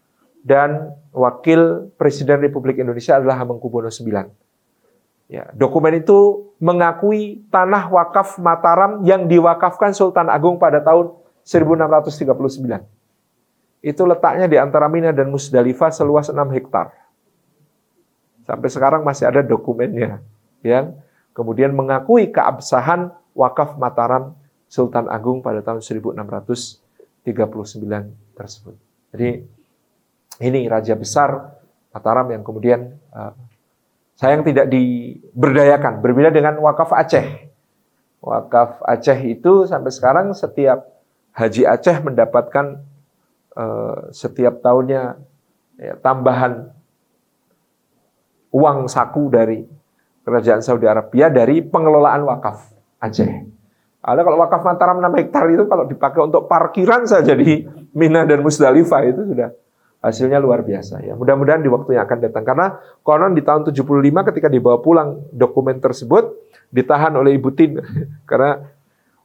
[0.47, 4.30] dan wakil Presiden Republik Indonesia adalah Hamengkubuwono IX.
[5.26, 12.22] Ya, dokumen itu mengakui tanah wakaf Mataram yang diwakafkan Sultan Agung pada tahun 1639.
[13.82, 17.02] Itu letaknya di antara Mina dan Musdalifah seluas 6 hektar.
[18.53, 20.21] Sampai sekarang masih ada dokumennya
[20.61, 21.01] yang
[21.33, 24.37] kemudian mengakui keabsahan wakaf Mataram
[24.69, 27.25] Sultan Agung pada tahun 1639
[28.37, 28.77] tersebut.
[29.17, 29.41] Jadi
[30.45, 31.57] ini raja besar
[31.97, 33.33] Mataram yang kemudian uh,
[34.21, 36.05] sayang tidak diberdayakan.
[36.05, 37.49] Berbeda dengan wakaf Aceh.
[38.21, 40.93] Wakaf Aceh itu sampai sekarang setiap
[41.33, 42.85] haji Aceh mendapatkan
[43.57, 45.17] uh, setiap tahunnya
[45.81, 46.82] ya, tambahan
[48.53, 49.65] uang saku dari
[50.23, 52.71] kerajaan Saudi Arabia dari pengelolaan wakaf
[53.03, 53.31] Aceh.
[54.03, 58.43] Ada kalau wakaf Mataram 6 hektar itu kalau dipakai untuk parkiran saja di Mina dan
[58.43, 59.51] Musdalifah itu sudah
[60.03, 61.15] hasilnya luar biasa ya.
[61.15, 62.67] Mudah-mudahan di waktu yang akan datang karena
[63.07, 66.35] konon di tahun 75 ketika dibawa pulang dokumen tersebut
[66.75, 67.79] ditahan oleh Ibu Tin
[68.31, 68.67] karena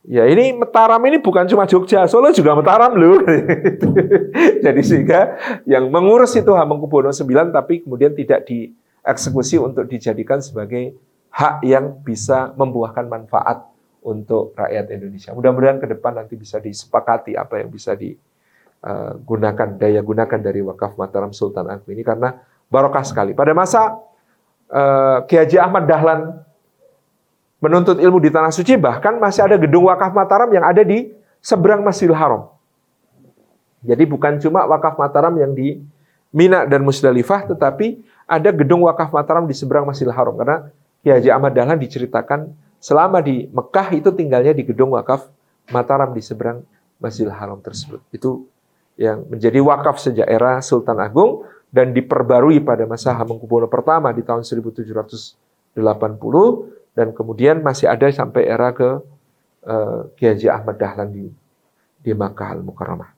[0.05, 3.25] ya ini Mataram ini bukan cuma Jogja, Solo juga Mataram loh.
[4.65, 8.45] Jadi sehingga yang mengurus itu Hamengkubuwono IX tapi kemudian tidak
[9.07, 10.91] dieksekusi untuk dijadikan sebagai
[11.31, 13.63] hak yang bisa membuahkan manfaat
[14.03, 15.31] untuk rakyat Indonesia.
[15.31, 21.31] Mudah-mudahan ke depan nanti bisa disepakati apa yang bisa digunakan, daya gunakan dari wakaf Mataram
[21.31, 22.35] Sultan Agung ini karena
[22.67, 23.31] barokah sekali.
[23.31, 23.95] Pada masa
[24.67, 26.43] uh, Kiai Haji Ahmad Dahlan
[27.63, 31.79] menuntut ilmu di Tanah Suci, bahkan masih ada gedung wakaf Mataram yang ada di seberang
[31.79, 32.51] Masjidil Haram.
[33.87, 35.79] Jadi bukan cuma wakaf Mataram yang di
[36.35, 40.35] Mina dan Musdalifah, tetapi ada gedung wakaf Mataram di seberang Masjidil Haram.
[40.35, 40.67] Karena
[41.01, 45.31] Kiai Haji Ahmad Dahlan diceritakan selama di Mekah itu tinggalnya di gedung wakaf
[45.71, 46.61] Mataram di seberang
[46.99, 48.03] Masjidil Haram tersebut.
[48.11, 48.51] Itu
[48.99, 54.43] yang menjadi wakaf sejak era Sultan Agung dan diperbarui pada masa Hamengkubuwono pertama di tahun
[54.43, 55.77] 1780
[56.97, 58.99] dan kemudian masih ada sampai era ke
[59.63, 61.29] uh, Haji Ahmad Dahlan di
[62.01, 63.09] di Makkah Al-Mukarramah.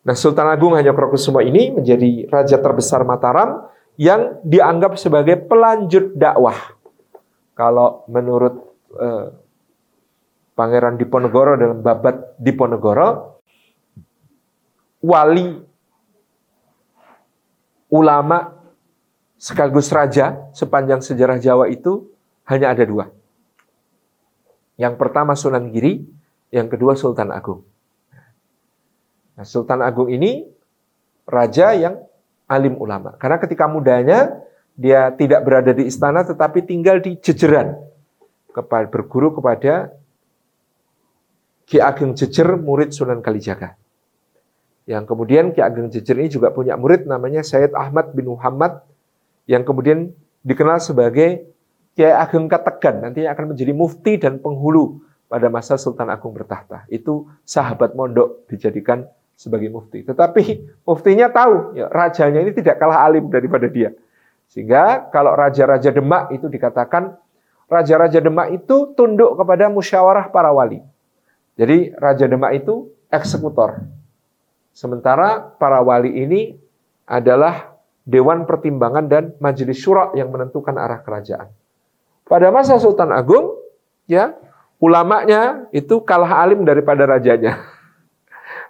[0.00, 3.68] Nah, Sultan Agung Hanyokrokusumo ini menjadi raja terbesar Mataram
[4.00, 6.56] yang dianggap sebagai pelanjut dakwah
[7.52, 8.56] kalau menurut
[8.96, 9.28] eh,
[10.56, 13.40] Pangeran Diponegoro dalam babat Diponegoro,
[15.04, 15.60] wali
[17.92, 18.56] ulama
[19.40, 22.08] sekaligus raja sepanjang sejarah Jawa itu
[22.48, 23.08] hanya ada dua.
[24.80, 26.00] Yang pertama Sunan Giri,
[26.48, 27.64] yang kedua Sultan Agung.
[29.36, 30.48] Nah, Sultan Agung ini
[31.28, 32.00] raja yang
[32.50, 33.14] alim ulama.
[33.14, 34.42] Karena ketika mudanya
[34.74, 37.78] dia tidak berada di istana tetapi tinggal di jejeran
[38.50, 39.94] kepada berguru kepada
[41.70, 43.78] Ki Ageng Jejer murid Sunan Kalijaga.
[44.90, 48.82] Yang kemudian Ki Ageng Jejer ini juga punya murid namanya Sayyid Ahmad bin Muhammad
[49.46, 50.10] yang kemudian
[50.42, 51.46] dikenal sebagai
[51.94, 56.86] Kiai Ageng Kategan, nantinya akan menjadi mufti dan penghulu pada masa Sultan Agung bertahta.
[56.86, 59.06] Itu sahabat mondok dijadikan
[59.40, 60.04] sebagai mufti.
[60.04, 63.96] Tetapi muftinya tahu, ya, rajanya ini tidak kalah alim daripada dia.
[64.52, 67.16] Sehingga kalau raja-raja Demak itu dikatakan
[67.64, 70.84] raja-raja Demak itu tunduk kepada musyawarah para wali.
[71.56, 73.80] Jadi raja Demak itu eksekutor.
[74.76, 76.60] Sementara para wali ini
[77.08, 77.72] adalah
[78.04, 81.48] dewan pertimbangan dan majelis syura yang menentukan arah kerajaan.
[82.28, 83.56] Pada masa Sultan Agung,
[84.04, 84.36] ya
[84.78, 87.56] ulamanya itu kalah alim daripada rajanya.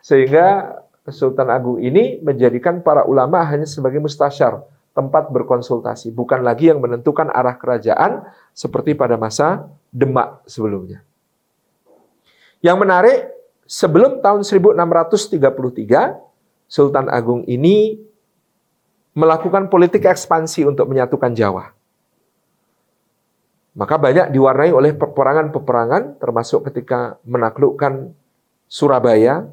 [0.00, 0.78] Sehingga
[1.08, 7.30] Sultan Agung ini menjadikan para ulama hanya sebagai mustasyar, tempat berkonsultasi, bukan lagi yang menentukan
[7.30, 11.02] arah kerajaan seperti pada masa Demak sebelumnya.
[12.62, 13.18] Yang menarik,
[13.66, 16.20] sebelum tahun 1633,
[16.70, 17.98] Sultan Agung ini
[19.16, 21.74] melakukan politik ekspansi untuk menyatukan Jawa.
[23.74, 28.14] Maka banyak diwarnai oleh peperangan-peperangan, termasuk ketika menaklukkan
[28.70, 29.50] Surabaya,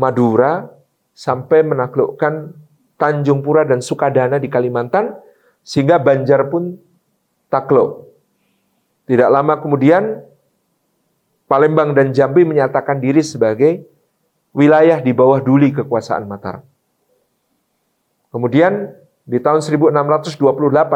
[0.00, 0.64] Madura,
[1.12, 2.56] sampai menaklukkan
[2.96, 5.12] Tanjung Pura dan Sukadana di Kalimantan,
[5.60, 6.80] sehingga Banjar pun
[7.52, 8.08] takluk.
[9.04, 10.24] Tidak lama kemudian,
[11.44, 13.84] Palembang dan Jambi menyatakan diri sebagai
[14.56, 16.62] wilayah di bawah duli kekuasaan Mataram.
[18.30, 18.94] Kemudian
[19.26, 20.38] di tahun 1628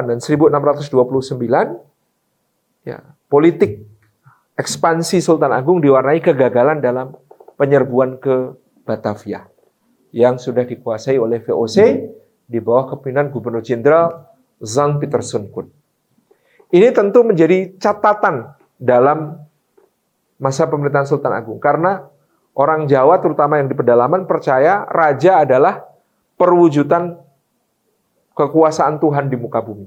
[0.06, 3.82] dan 1629, ya, politik
[4.54, 7.18] ekspansi Sultan Agung diwarnai kegagalan dalam
[7.58, 8.54] penyerbuan ke
[8.84, 9.48] Batavia
[10.14, 11.76] yang sudah dikuasai oleh VOC
[12.44, 14.28] di bawah kepemimpinan Gubernur Jenderal
[14.62, 15.66] Zhang Peterson Kun.
[16.70, 19.40] Ini tentu menjadi catatan dalam
[20.38, 22.04] masa pemerintahan Sultan Agung karena
[22.54, 25.82] orang Jawa terutama yang di pedalaman percaya raja adalah
[26.36, 27.18] perwujudan
[28.34, 29.86] kekuasaan Tuhan di muka bumi.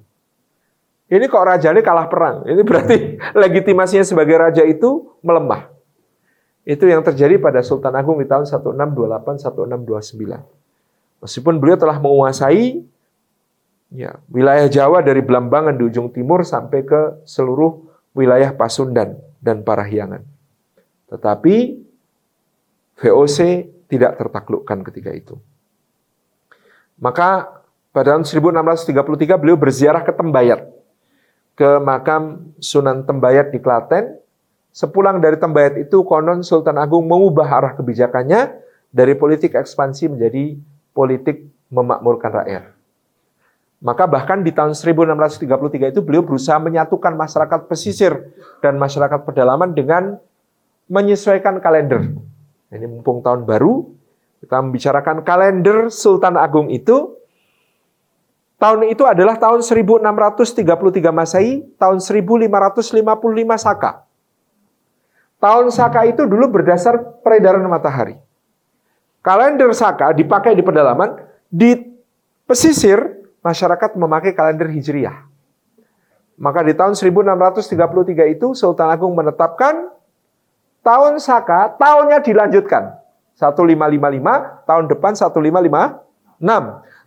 [1.08, 2.44] Ini kok raja kalah perang.
[2.44, 2.96] Ini berarti
[3.44, 5.77] legitimasinya sebagai raja itu melemah.
[6.68, 11.24] Itu yang terjadi pada Sultan Agung di tahun 1628-1629.
[11.24, 12.84] Meskipun beliau telah menguasai
[13.96, 20.28] ya, wilayah Jawa dari Belambangan di ujung timur sampai ke seluruh wilayah Pasundan dan Parahyangan.
[21.08, 21.56] Tetapi
[23.00, 23.38] VOC
[23.88, 25.40] tidak tertaklukkan ketika itu.
[27.00, 27.64] Maka
[27.96, 30.68] pada tahun 1633 beliau berziarah ke Tembayat,
[31.56, 34.27] ke makam Sunan Tembayat di Klaten,
[34.78, 38.62] Sepulang dari Tembayat itu, konon Sultan Agung mengubah arah kebijakannya
[38.94, 40.54] dari politik ekspansi menjadi
[40.94, 42.78] politik memakmurkan rakyat.
[43.82, 48.30] Maka bahkan di tahun 1633 itu beliau berusaha menyatukan masyarakat pesisir
[48.62, 50.22] dan masyarakat pedalaman dengan
[50.86, 52.14] menyesuaikan kalender.
[52.70, 53.82] Ini mumpung tahun baru,
[54.46, 57.18] kita membicarakan kalender Sultan Agung itu.
[58.62, 60.54] Tahun itu adalah tahun 1633
[61.10, 64.07] Masehi, tahun 1555 Saka.
[65.38, 68.18] Tahun Saka itu dulu berdasar peredaran matahari.
[69.22, 71.14] Kalender Saka dipakai di pedalaman,
[71.46, 71.78] di
[72.50, 75.28] pesisir masyarakat memakai kalender Hijriah.
[76.38, 79.90] Maka di tahun 1633 itu Sultan Agung menetapkan
[80.82, 82.98] tahun Saka, tahunnya dilanjutkan.
[83.38, 86.42] 1555, tahun depan 1556.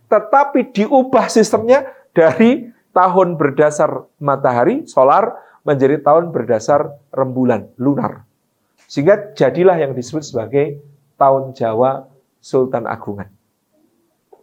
[0.07, 8.25] Tetapi diubah sistemnya dari tahun berdasar matahari, solar, menjadi tahun berdasar rembulan, lunar.
[8.89, 10.81] Sehingga jadilah yang disebut sebagai
[11.15, 12.09] tahun Jawa
[12.41, 13.29] Sultan Agungan.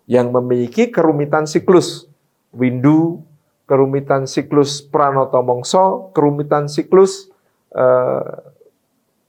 [0.08, 2.08] Yang memiliki kerumitan siklus
[2.54, 3.20] windu,
[3.68, 7.28] kerumitan siklus pranoto mongso, kerumitan siklus
[7.76, 8.32] eh,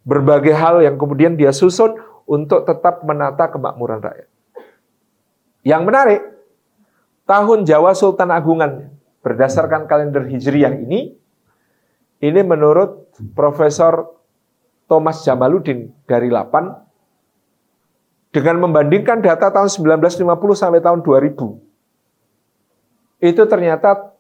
[0.07, 4.29] berbagai hal yang kemudian dia susun untuk tetap menata kemakmuran rakyat.
[5.67, 6.21] Yang menarik,
[7.27, 11.19] tahun Jawa Sultan Agungan berdasarkan kalender Hijriah ini
[12.20, 14.11] ini menurut Profesor
[14.91, 16.76] Thomas Jamaluddin dari Lapan
[18.30, 21.34] dengan membandingkan data tahun 1950 sampai tahun 2000.
[23.20, 24.13] Itu ternyata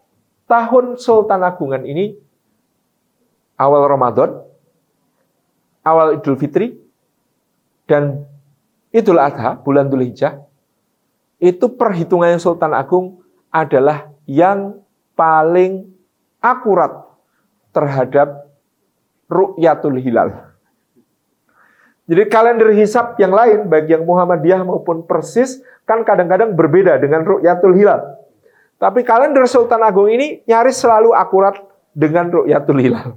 [0.49, 2.17] tahun Sultan Agungan ini
[3.59, 4.41] awal Ramadan,
[5.83, 6.79] awal Idul Fitri,
[7.89, 8.25] dan
[8.89, 10.41] Idul Adha, bulan Dhul Hijjah,
[11.39, 14.81] itu perhitungan Sultan Agung adalah yang
[15.17, 15.89] paling
[16.39, 17.08] akurat
[17.71, 18.49] terhadap
[19.29, 20.49] ru'yatul hilal.
[22.09, 27.77] Jadi kalender hisap yang lain, baik yang Muhammadiyah maupun Persis, kan kadang-kadang berbeda dengan ru'yatul
[27.77, 28.17] hilal.
[28.81, 31.61] Tapi kalender Sultan Agung ini nyaris selalu akurat
[31.93, 33.13] dengan ru'yatul hilal.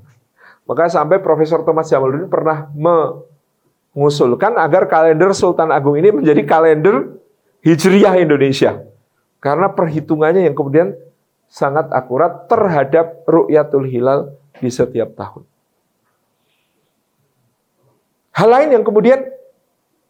[0.69, 7.17] Maka sampai Profesor Thomas Jamaluddin pernah mengusulkan agar kalender Sultan Agung ini menjadi kalender
[7.65, 8.85] Hijriyah Indonesia.
[9.41, 10.93] Karena perhitungannya yang kemudian
[11.49, 15.43] sangat akurat terhadap ru'yatul hilal di setiap tahun.
[18.33, 19.27] Hal lain yang kemudian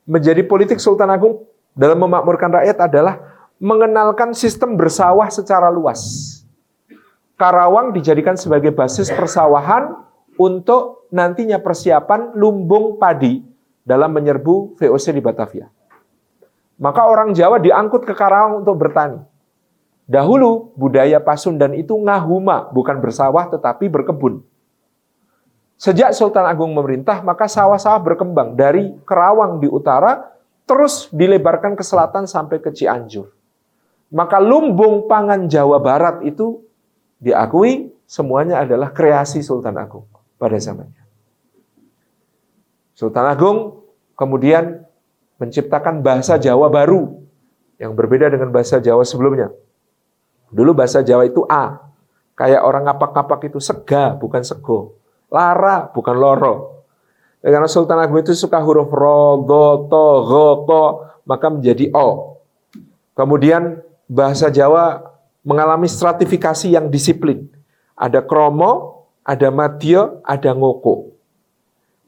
[0.04, 3.18] menjadi politik Sultan Agung dalam memakmurkan rakyat adalah
[3.56, 6.30] mengenalkan sistem bersawah secara luas.
[7.40, 9.96] Karawang dijadikan sebagai basis persawahan
[10.38, 13.42] untuk nantinya persiapan lumbung padi
[13.82, 15.66] dalam menyerbu VOC di Batavia.
[16.78, 19.31] Maka orang Jawa diangkut ke Karawang untuk bertani.
[20.12, 24.44] Dahulu budaya Pasundan itu ngahuma, bukan bersawah tetapi berkebun.
[25.80, 30.36] Sejak Sultan Agung memerintah, maka sawah-sawah berkembang dari Kerawang di utara,
[30.68, 33.32] terus dilebarkan ke selatan sampai ke Cianjur.
[34.12, 36.60] Maka lumbung pangan Jawa Barat itu
[37.16, 40.04] diakui semuanya adalah kreasi Sultan Agung
[40.36, 41.08] pada zamannya.
[42.92, 43.58] Sultan Agung
[44.12, 44.84] kemudian
[45.40, 47.16] menciptakan bahasa Jawa baru
[47.80, 49.48] yang berbeda dengan bahasa Jawa sebelumnya.
[50.52, 51.80] Dulu bahasa Jawa itu A.
[52.36, 55.00] Kayak orang ngapak-ngapak itu sega, bukan sego.
[55.32, 56.84] Lara, bukan loro.
[57.40, 60.82] Karena Sultan Agung itu suka huruf ro, do, to, go, ko,
[61.24, 62.38] maka menjadi o.
[63.16, 65.02] Kemudian bahasa Jawa
[65.42, 67.48] mengalami stratifikasi yang disiplin.
[67.96, 71.16] Ada kromo, ada matio, ada ngoko.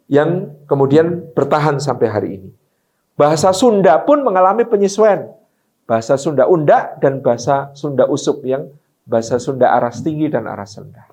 [0.07, 2.51] Yang kemudian bertahan sampai hari ini.
[3.16, 5.33] Bahasa Sunda pun mengalami penyesuaian
[5.85, 8.73] bahasa Sunda Unda dan bahasa Sunda Usup yang
[9.05, 11.09] bahasa Sunda aras tinggi dan aras rendah.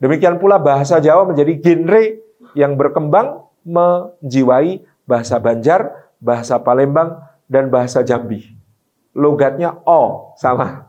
[0.00, 2.20] Demikian pula bahasa Jawa menjadi genre
[2.52, 8.56] yang berkembang menjiwai bahasa Banjar, bahasa Palembang, dan bahasa Jambi.
[9.16, 10.84] Logatnya O sama.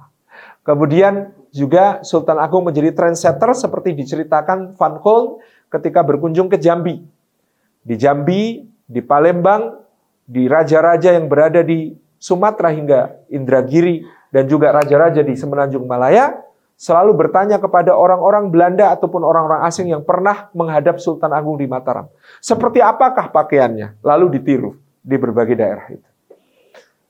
[0.68, 5.40] Kemudian juga Sultan Agung menjadi trendsetter seperti diceritakan Van Holm
[5.72, 7.00] ketika berkunjung ke Jambi.
[7.88, 9.80] Di Jambi, di Palembang,
[10.28, 16.44] di raja-raja yang berada di Sumatera hingga Indragiri dan juga raja-raja di Semenanjung Malaya
[16.78, 22.06] selalu bertanya kepada orang-orang Belanda ataupun orang-orang asing yang pernah menghadap Sultan Agung di Mataram.
[22.38, 23.98] Seperti apakah pakaiannya?
[24.06, 26.10] Lalu ditiru di berbagai daerah itu.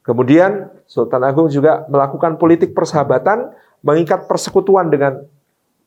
[0.08, 3.52] Kemudian Sultan Agung juga melakukan politik persahabatan,
[3.84, 5.28] mengikat persekutuan dengan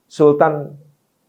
[0.04, 0.76] Sultan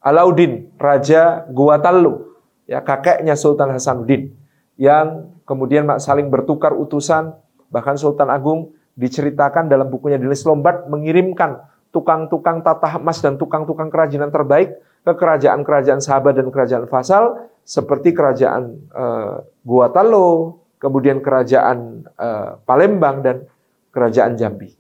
[0.03, 2.35] Alauddin, Raja Guatalu,
[2.67, 4.35] ya kakeknya Sultan Hasanuddin,
[4.75, 7.31] yang kemudian saling bertukar utusan,
[7.71, 11.63] bahkan Sultan Agung diceritakan dalam bukunya Dinis Lombard mengirimkan
[11.95, 18.77] tukang-tukang tata emas dan tukang-tukang kerajinan terbaik ke kerajaan-kerajaan sahabat dan kerajaan fasal seperti kerajaan
[18.93, 23.47] uh, Guatalo, kemudian kerajaan uh, Palembang dan
[23.91, 24.75] kerajaan Jambi.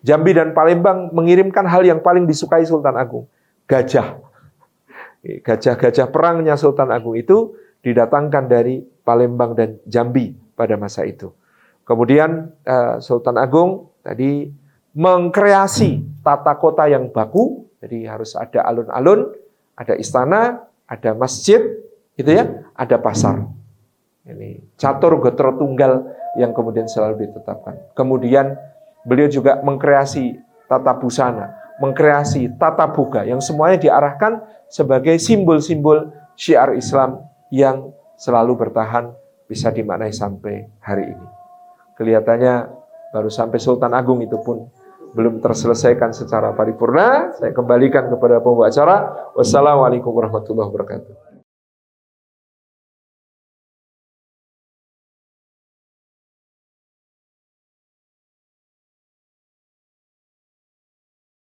[0.00, 3.28] Jambi dan Palembang mengirimkan hal yang paling disukai Sultan Agung,
[3.68, 4.20] gajah.
[5.20, 7.52] Gajah-gajah perangnya Sultan Agung itu
[7.84, 11.28] didatangkan dari Palembang dan Jambi pada masa itu.
[11.90, 14.46] Kemudian uh, Sultan Agung tadi
[14.94, 19.34] mengkreasi tata kota yang baku, jadi harus ada alun-alun,
[19.74, 21.58] ada istana, ada masjid,
[22.14, 23.42] gitu ya, ada pasar.
[24.22, 26.06] Ini catur gotro tunggal
[26.38, 27.74] yang kemudian selalu ditetapkan.
[27.98, 28.54] Kemudian
[29.02, 30.38] beliau juga mengkreasi
[30.70, 39.10] tata busana, mengkreasi tata buga yang semuanya diarahkan sebagai simbol-simbol syiar Islam yang selalu bertahan
[39.50, 41.39] bisa dimaknai sampai hari ini.
[42.00, 42.54] Kelihatannya
[43.12, 44.72] baru sampai Sultan Agung itu pun
[45.12, 47.36] belum terselesaikan secara paripurna.
[47.36, 49.28] Saya kembalikan kepada pembawa acara.
[49.36, 51.29] Wassalamualaikum warahmatullahi wabarakatuh.